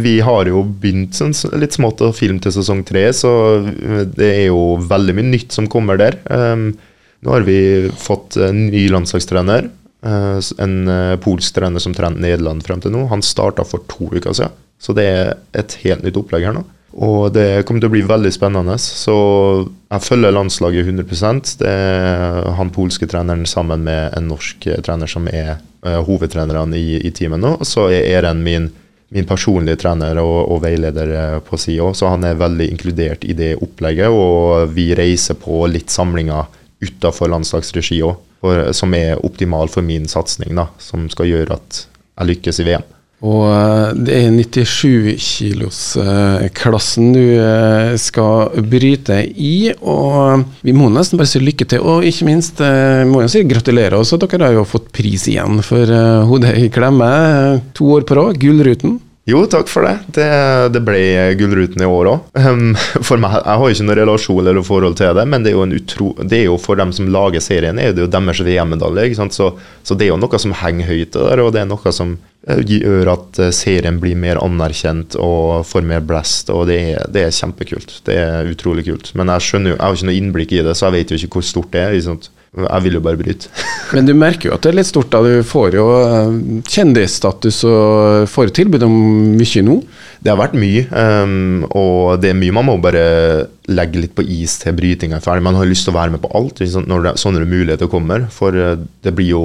vi 0.00 0.14
har 0.24 0.46
jo 0.50 0.62
begynt 0.64 1.14
sånn, 1.18 1.34
litt 1.58 1.74
smått 1.76 2.00
å 2.06 2.12
filme 2.16 2.40
til 2.42 2.54
sesong 2.54 2.84
tre, 2.86 3.08
så 3.12 3.32
eh, 3.66 4.04
det 4.14 4.30
er 4.30 4.46
jo 4.48 4.76
veldig 4.80 5.14
mye 5.18 5.30
nytt 5.34 5.52
som 5.54 5.68
kommer 5.70 5.98
der. 6.00 6.16
Um, 6.30 6.70
nå 7.24 7.32
har 7.34 7.44
vi 7.46 7.58
fått 7.98 8.36
en 8.42 8.66
ny 8.70 8.86
landslagstrener. 8.94 9.68
eh, 10.06 10.38
En 10.64 10.74
eh, 10.88 11.16
polsk 11.24 11.54
trener 11.58 11.82
som 11.82 11.94
trente 11.96 12.20
Nederland 12.22 12.62
frem 12.66 12.80
til 12.84 12.94
nå. 12.94 13.06
Han 13.10 13.22
starta 13.26 13.64
for 13.66 13.84
to 13.90 14.08
uker 14.14 14.32
siden. 14.32 14.54
Så 14.80 14.94
det 14.96 15.04
er 15.08 15.34
et 15.56 15.76
helt 15.84 16.02
nytt 16.06 16.18
opplegg 16.20 16.44
her 16.46 16.56
nå. 16.56 16.64
Og 16.94 17.32
det 17.34 17.64
kommer 17.66 17.82
til 17.82 17.90
å 17.90 17.94
bli 17.94 18.04
veldig 18.06 18.30
spennende. 18.34 18.76
Så 18.78 19.14
jeg 19.66 20.04
følger 20.04 20.34
landslaget 20.34 20.86
100 20.86 21.40
Det 21.58 21.70
er 21.70 22.52
han 22.54 22.70
polske 22.70 23.08
treneren 23.10 23.46
sammen 23.50 23.82
med 23.82 24.14
en 24.14 24.28
norsk 24.30 24.68
trener 24.86 25.10
som 25.10 25.26
er 25.26 25.56
uh, 25.86 26.00
hovedtrenerne 26.06 26.78
i, 26.78 27.00
i 27.02 27.10
teamet 27.10 27.42
nå. 27.42 27.56
Så 27.66 27.88
er 27.90 28.06
Eren 28.14 28.44
min, 28.46 28.70
min 29.10 29.26
personlige 29.26 29.82
trener 29.82 30.22
og, 30.22 30.52
og 30.54 30.62
veileder 30.62 31.14
eh, 31.18 31.38
på 31.42 31.58
sida, 31.58 31.90
så 31.94 32.14
han 32.14 32.24
er 32.26 32.38
veldig 32.38 32.70
inkludert 32.70 33.26
i 33.26 33.34
det 33.34 33.56
opplegget. 33.58 34.14
Og 34.14 34.70
vi 34.74 34.92
reiser 34.94 35.38
på 35.40 35.64
litt 35.66 35.90
samlinger 35.90 36.46
utafor 36.84 37.32
landslagsregi 37.32 38.02
òg, 38.06 38.22
som 38.76 38.94
er 38.94 39.18
optimal 39.24 39.70
for 39.72 39.82
min 39.82 40.06
satsing, 40.10 40.52
som 40.78 41.08
skal 41.10 41.30
gjøre 41.30 41.56
at 41.56 41.86
jeg 41.88 42.30
lykkes 42.30 42.60
i 42.60 42.66
VM. 42.68 42.93
Og 43.22 43.44
eh, 43.46 43.94
det 44.04 44.14
er 44.18 44.30
97-kilosklassen 44.34 47.12
du 47.14 47.20
eh, 47.38 47.94
skal 48.00 48.50
bryte 48.68 49.20
i, 49.30 49.72
og 49.80 50.42
vi 50.66 50.72
må 50.76 50.88
nesten 50.92 51.18
bare 51.20 51.28
si 51.30 51.38
lykke 51.40 51.64
til. 51.70 51.80
Og 51.80 52.04
ikke 52.08 52.26
minst 52.28 52.60
eh, 52.64 53.04
må 53.08 53.20
jeg 53.24 53.30
si 53.32 53.44
gratulerer 53.48 53.96
også, 54.00 54.18
dere 54.24 54.46
har 54.50 54.54
jo 54.58 54.64
fått 54.68 54.90
pris 54.94 55.22
igjen 55.30 55.54
for 55.64 55.84
eh, 55.88 56.26
hodet 56.28 56.54
i 56.60 56.68
klemme. 56.74 57.08
eh, 57.54 57.60
To 57.78 57.84
år 57.96 58.02
på 58.08 58.14
rad, 58.18 58.34
Gullruten. 58.42 58.92
Jo, 59.24 59.46
takk 59.48 59.70
for 59.72 59.86
det. 59.88 59.94
Det, 60.12 60.24
det 60.74 60.80
ble 60.84 60.98
Gullruten 61.40 61.80
i 61.80 61.86
år 61.88 62.10
òg. 62.10 62.26
Meg, 62.36 63.36
jeg 63.38 63.60
har 63.60 63.72
ikke 63.72 63.86
noen 63.86 63.96
relasjon 63.96 64.50
eller 64.50 64.66
forhold 64.66 64.98
til 65.00 65.16
det, 65.16 65.24
men 65.32 65.46
det 65.46 65.54
er 65.54 65.56
jo, 65.56 65.64
utro, 65.78 66.10
det 66.20 66.42
er 66.42 66.44
jo 66.50 66.58
for 66.60 66.76
dem 66.76 66.92
som 66.92 67.08
lager 67.12 67.40
serien, 67.40 67.80
er 67.80 67.96
det 67.96 68.04
jo 68.04 68.10
deres 68.12 68.42
VM-medalje. 68.44 69.16
Så, 69.32 69.48
så 69.56 69.96
det 69.96 70.06
er 70.06 70.12
jo 70.12 70.20
noe 70.20 70.40
som 70.42 70.52
henger 70.60 70.90
høyt 70.90 71.16
der, 71.16 71.40
og 71.40 71.54
det 71.56 71.62
er 71.62 71.70
noe 71.72 71.94
som 71.96 72.18
eh, 72.44 72.60
gjør 72.68 73.14
at 73.14 73.40
eh, 73.46 73.54
serien 73.56 73.96
blir 74.02 74.20
mer 74.20 74.42
anerkjent 74.44 75.16
og 75.16 75.64
får 75.70 75.88
mer 75.88 76.04
blest, 76.04 76.52
og 76.52 76.68
det 76.68 76.80
er, 76.92 77.08
det 77.08 77.24
er 77.24 77.32
kjempekult. 77.40 78.02
Det 78.04 78.20
er 78.20 78.52
utrolig 78.52 78.84
kult. 78.90 79.14
Men 79.16 79.32
jeg 79.32 79.48
skjønner 79.48 79.72
jo, 79.72 79.78
jeg 79.78 79.86
har 79.86 79.96
ikke 79.96 80.12
noe 80.12 80.20
innblikk 80.20 80.52
i 80.52 80.64
det, 80.68 80.76
så 80.76 80.90
jeg 80.90 80.98
vet 80.98 81.14
jo 81.14 81.22
ikke 81.22 81.38
hvor 81.40 81.52
stort 81.54 81.72
det 81.72 81.86
er. 81.86 82.00
Sant? 82.04 82.28
Jeg 82.54 82.84
vil 82.84 82.98
jo 82.98 83.02
bare 83.02 83.18
bryte. 83.18 83.50
Men 83.94 84.06
du 84.08 84.14
merker 84.16 84.48
jo 84.48 84.54
at 84.56 84.64
det 84.64 84.72
er 84.72 84.78
litt 84.78 84.88
stort. 84.88 85.10
da, 85.12 85.22
Du 85.22 85.46
får 85.46 85.76
jo 85.78 85.86
eh, 86.00 86.36
kjendisstatus 86.70 87.62
og 87.68 88.28
får 88.30 88.54
tilbud 88.54 88.86
om 88.86 88.94
mye 89.38 89.64
nå. 89.66 89.78
Det 90.24 90.32
har 90.32 90.38
vært 90.40 90.54
mye, 90.56 90.86
um, 90.88 91.64
og 91.68 92.22
det 92.22 92.30
er 92.30 92.38
mye 92.38 92.54
man 92.56 92.64
må 92.64 92.78
bare 92.80 93.02
legge 93.68 94.00
litt 94.00 94.14
på 94.16 94.24
is 94.24 94.54
til 94.62 94.76
brytinga 94.76 95.18
er 95.18 95.24
ferdig. 95.24 95.44
Man 95.44 95.58
har 95.58 95.68
lyst 95.68 95.84
til 95.84 95.92
å 95.92 95.98
være 95.98 96.14
med 96.14 96.22
på 96.22 96.30
alt 96.38 96.62
når 96.64 97.08
det, 97.08 97.12
sånne 97.20 97.44
muligheter 97.44 97.90
kommer. 97.92 98.24
For 98.32 98.56
eh, 98.56 98.78
det 99.04 99.12
blir 99.16 99.34
jo 99.34 99.44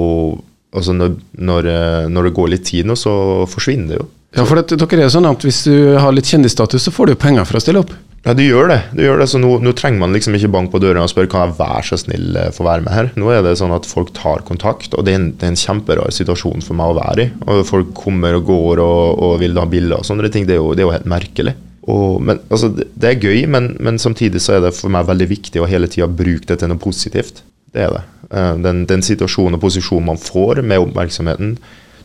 altså 0.76 0.94
når, 0.94 1.18
når, 1.34 1.68
eh, 1.68 2.08
når 2.08 2.28
det 2.28 2.36
går 2.38 2.52
litt 2.54 2.66
tid 2.70 2.88
nå, 2.88 2.96
så 2.98 3.12
forsvinner 3.50 3.92
det 3.92 4.00
jo. 4.00 4.08
Ja, 4.38 4.44
for 4.46 4.60
det, 4.60 4.78
dere 4.78 5.08
er 5.08 5.10
sånn 5.10 5.26
at 5.26 5.42
Hvis 5.42 5.64
du 5.66 5.98
har 5.98 6.14
litt 6.14 6.28
kjendisstatus, 6.30 6.84
så 6.86 6.92
får 6.94 7.08
du 7.08 7.16
jo 7.16 7.22
penger 7.24 7.48
for 7.48 7.58
å 7.58 7.62
stille 7.64 7.82
opp. 7.82 7.90
Ja, 8.20 8.34
du 8.36 8.42
gjør 8.44 8.68
det. 8.68 8.80
du 8.92 9.00
gjør 9.00 9.22
det, 9.22 9.30
så 9.32 9.38
nå, 9.40 9.54
nå 9.64 9.72
trenger 9.76 10.02
man 10.02 10.12
liksom 10.12 10.34
ikke 10.36 10.50
banke 10.52 10.74
på 10.74 10.80
døra 10.82 11.06
og 11.06 11.08
spørre 11.08 11.30
kan 11.32 11.46
jeg 11.48 11.56
være 11.56 11.86
så 11.88 11.96
snill 12.02 12.36
eh, 12.36 12.50
få 12.52 12.66
være 12.66 12.84
med 12.84 12.92
her. 12.92 13.08
Nå 13.16 13.30
er 13.32 13.40
det 13.46 13.54
sånn 13.56 13.72
at 13.72 13.88
folk 13.88 14.12
tar 14.16 14.44
kontakt, 14.48 14.92
og 14.92 15.06
det 15.06 15.14
er 15.14 15.20
en, 15.22 15.30
det 15.40 15.46
er 15.48 15.54
en 15.54 15.62
kjemperar 15.62 16.12
situasjon 16.12 16.60
for 16.66 16.76
meg 16.76 16.92
å 16.92 16.98
være 16.98 17.24
i. 17.24 17.30
Og 17.48 17.64
Folk 17.70 17.94
kommer 17.96 18.36
og 18.36 18.44
går 18.50 18.82
og, 18.84 19.24
og 19.24 19.34
vil 19.40 19.56
ha 19.56 19.64
bilder 19.70 20.02
og 20.02 20.08
sånne 20.08 20.28
ting. 20.32 20.44
Det 20.48 20.58
er 20.58 20.60
jo, 20.60 20.74
det 20.76 20.84
er 20.84 20.90
jo 20.90 20.96
helt 20.98 21.08
merkelig. 21.08 21.56
Og, 21.88 22.20
men, 22.20 22.42
altså, 22.52 22.68
det, 22.76 23.08
er 23.08 23.24
gøy, 23.24 23.46
men, 23.48 23.72
men, 23.80 23.98
samtidig 23.98 24.42
så 24.44 24.58
er 24.58 24.66
det 24.66 24.76
for 24.76 24.92
meg 24.92 25.08
veldig 25.08 25.30
viktig 25.30 25.62
å 25.62 25.70
hele 25.70 25.88
tida 25.88 26.10
bruke 26.10 26.44
det 26.50 26.60
til 26.60 26.68
noe 26.68 26.82
positivt. 26.82 27.40
Det 27.72 27.86
er 27.86 27.96
det. 27.96 28.04
Eh, 28.28 28.52
den, 28.66 28.84
den 28.90 29.06
situasjonen 29.06 29.56
og 29.56 29.64
posisjonen 29.64 30.10
man 30.12 30.20
får 30.20 30.60
med 30.60 30.84
oppmerksomheten, 30.84 31.56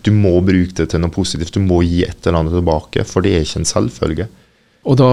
du 0.05 0.13
må 0.15 0.37
bruke 0.45 0.77
det 0.77 0.87
til 0.93 1.01
noe 1.01 1.11
positivt. 1.11 1.57
Du 1.57 1.65
må 1.65 1.81
gi 1.83 2.05
et 2.07 2.23
eller 2.23 2.39
annet 2.39 2.55
tilbake, 2.55 3.03
for 3.09 3.25
det 3.25 3.35
er 3.35 3.43
ikke 3.43 3.65
en 3.65 3.71
selvfølge. 3.73 4.31
Og 4.85 4.97
da, 4.99 5.11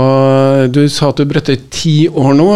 Du 0.68 0.84
sa 0.92 1.10
at 1.10 1.20
du 1.20 1.28
brøtte 1.28 1.56
ti 1.72 2.04
år 2.08 2.34
nå. 2.36 2.48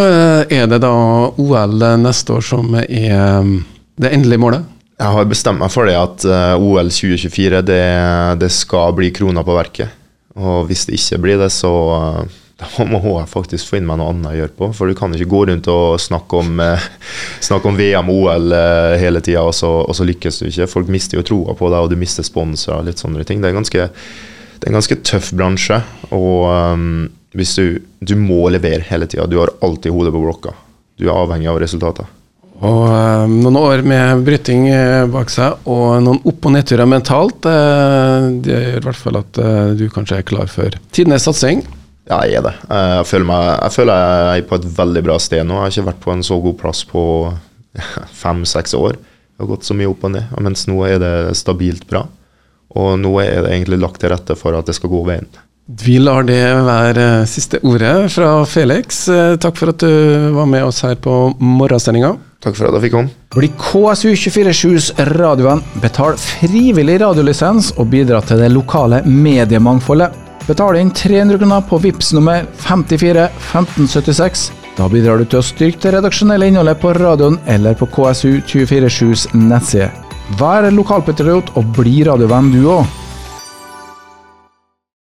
Er 0.52 0.68
det 0.68 0.82
da 0.84 0.94
OL 1.32 1.84
neste 2.02 2.36
år 2.36 2.44
som 2.44 2.76
er 2.82 3.40
um, 3.40 3.58
det 3.96 4.12
endelige 4.12 4.42
målet? 4.42 4.72
Jeg 4.96 5.12
har 5.12 5.28
bestemt 5.28 5.60
meg 5.60 5.72
for 5.72 5.88
det 5.88 5.96
at 5.96 6.24
uh, 6.28 6.56
OL 6.60 6.88
2024 6.92 7.62
det, 7.68 7.84
det 8.40 8.50
skal 8.52 8.96
bli 8.96 9.12
krona 9.16 9.44
på 9.44 9.56
verket. 9.56 10.02
Og 10.36 10.68
hvis 10.68 10.84
det 10.88 10.98
ikke 11.00 11.22
blir 11.24 11.40
det, 11.40 11.50
så 11.56 11.72
uh, 11.72 12.36
da 12.60 12.84
må 12.88 13.00
jeg 13.00 13.32
faktisk 13.32 13.72
få 13.72 13.80
inn 13.80 13.88
meg 13.88 14.00
noe 14.00 14.12
annet 14.12 14.34
å 14.34 14.36
gjøre 14.36 14.56
på. 14.60 14.70
For 14.76 14.88
du 14.88 14.96
kan 14.96 15.16
ikke 15.16 15.32
gå 15.32 15.42
rundt 15.48 15.72
og 15.72 15.96
snakke 16.00 16.44
om, 16.44 16.60
snakke 17.48 17.72
om 17.72 17.80
VM 17.80 18.12
og 18.12 18.28
OL 18.28 18.56
hele 19.00 19.24
tida, 19.24 19.44
og, 19.44 19.56
og, 19.80 19.92
så 19.96 20.04
lykkes 20.08 20.42
du 20.42 20.48
ikke. 20.50 20.68
Folk 20.68 20.92
mister 20.92 21.20
jo 21.20 21.28
troa 21.32 21.56
på 21.56 21.72
deg, 21.72 21.80
og 21.80 21.92
du 21.92 22.00
mister 22.00 22.24
sponsorer 22.24 22.84
og 22.84 22.90
litt 22.90 23.00
sånne 23.00 23.24
ting. 23.24 23.40
Det 23.40 23.52
er 23.52 23.60
ganske 23.60 23.92
det 24.56 24.66
er 24.66 24.72
en 24.72 24.78
ganske 24.78 24.98
tøff 25.06 25.30
bransje. 25.36 25.80
Og 26.16 26.46
um, 26.48 27.06
hvis 27.36 27.56
du, 27.58 27.80
du 28.00 28.16
må 28.18 28.46
levere 28.52 28.84
hele 28.88 29.08
tida. 29.10 29.28
Du 29.28 29.38
har 29.40 29.52
alltid 29.64 29.94
hodet 29.94 30.14
på 30.14 30.22
blokka. 30.22 30.54
Du 30.96 31.08
er 31.08 31.16
avhengig 31.16 31.50
av 31.52 31.60
resultater. 31.60 32.08
Og 32.64 32.86
um, 32.88 33.34
noen 33.44 33.58
år 33.60 33.82
med 33.84 34.22
bryting 34.24 34.70
eh, 34.72 35.04
bak 35.12 35.28
seg, 35.28 35.58
og 35.68 35.98
noen 36.06 36.22
opp- 36.24 36.46
og 36.48 36.54
nedturer 36.54 36.88
mentalt, 36.88 37.44
uh, 37.44 38.30
det 38.40 38.54
gjør 38.54 38.78
i 38.78 38.84
hvert 38.86 39.00
fall 39.02 39.18
at 39.20 39.40
uh, 39.42 39.74
du 39.76 39.84
kanskje 39.92 40.22
er 40.22 40.28
klar 40.28 40.48
for 40.48 40.78
tidenes 40.96 41.28
satsing? 41.28 41.60
Ja, 42.08 42.22
jeg 42.24 42.38
er 42.38 42.46
det. 42.46 42.54
Jeg 42.70 43.08
føler, 43.10 43.26
meg, 43.28 43.50
jeg 43.50 43.74
føler 43.74 44.00
jeg 44.00 44.40
er 44.40 44.48
på 44.48 44.56
et 44.60 44.66
veldig 44.78 45.02
bra 45.04 45.18
sted 45.20 45.44
nå. 45.44 45.58
Jeg 45.58 45.64
har 45.66 45.74
ikke 45.74 45.88
vært 45.90 46.02
på 46.06 46.14
en 46.14 46.24
så 46.24 46.40
god 46.40 46.56
plass 46.62 46.80
på 46.88 47.02
fem-seks 48.22 48.76
år. 48.78 48.96
Det 48.96 49.44
har 49.44 49.50
gått 49.50 49.68
så 49.68 49.76
mye 49.76 49.90
opp 49.90 50.06
og 50.06 50.14
ned, 50.14 50.36
mens 50.40 50.64
nå 50.70 50.78
er 50.88 51.02
det 51.02 51.14
stabilt 51.36 51.84
bra. 51.90 52.06
Og 52.74 52.96
nå 53.00 53.12
er 53.22 53.44
det 53.44 53.52
egentlig 53.52 53.80
lagt 53.82 54.00
til 54.02 54.10
rette 54.12 54.36
for 54.38 54.56
at 54.58 54.66
det 54.66 54.76
skal 54.76 54.92
gå 54.92 55.02
veien. 55.06 55.28
Vi 55.66 55.96
lar 55.98 56.22
det 56.22 56.42
være 56.62 57.26
siste 57.26 57.58
ordet 57.66 58.12
fra 58.14 58.44
Felix. 58.46 59.00
Takk 59.42 59.56
for 59.58 59.72
at 59.72 59.82
du 59.82 60.30
var 60.36 60.46
med 60.46 60.62
oss 60.62 60.84
her 60.86 60.94
på 60.94 61.14
morgensendinga. 61.42 62.12
Takk 62.44 62.54
for 62.54 62.68
at 62.68 62.76
jeg 62.76 62.84
fikk 62.84 62.94
komme. 62.94 63.10
Bli 63.34 63.48
KSU247s 63.58 64.92
radiovenn. 65.10 65.64
Betal 65.82 66.14
frivillig 66.22 67.00
radiolisens 67.02 67.72
og 67.80 67.90
bidra 67.90 68.22
til 68.22 68.44
det 68.44 68.52
lokale 68.54 69.02
mediemangfoldet. 69.10 70.22
Betal 70.46 70.78
inn 70.78 70.94
300 70.94 71.42
kroner 71.42 71.66
på 71.66 71.82
VIPS 71.82 72.12
nummer 72.14 72.46
54 72.62 73.26
1576. 73.26 74.48
Da 74.78 74.86
bidrar 74.92 75.18
du 75.18 75.26
til 75.26 75.42
å 75.42 75.46
styrke 75.50 75.82
det 75.82 75.96
redaksjonelle 75.96 76.52
innholdet 76.52 76.78
på 76.78 76.94
radioen 76.94 77.40
eller 77.50 77.74
på 77.74 77.90
KSU247s 77.90 79.32
nettside. 79.34 80.05
Vær 80.34 80.66
lokalpatriot 80.74 81.52
og 81.54 81.68
bli 81.76 82.00
radiovenn 82.08 82.50
du 82.50 82.64
òg. 82.66 83.05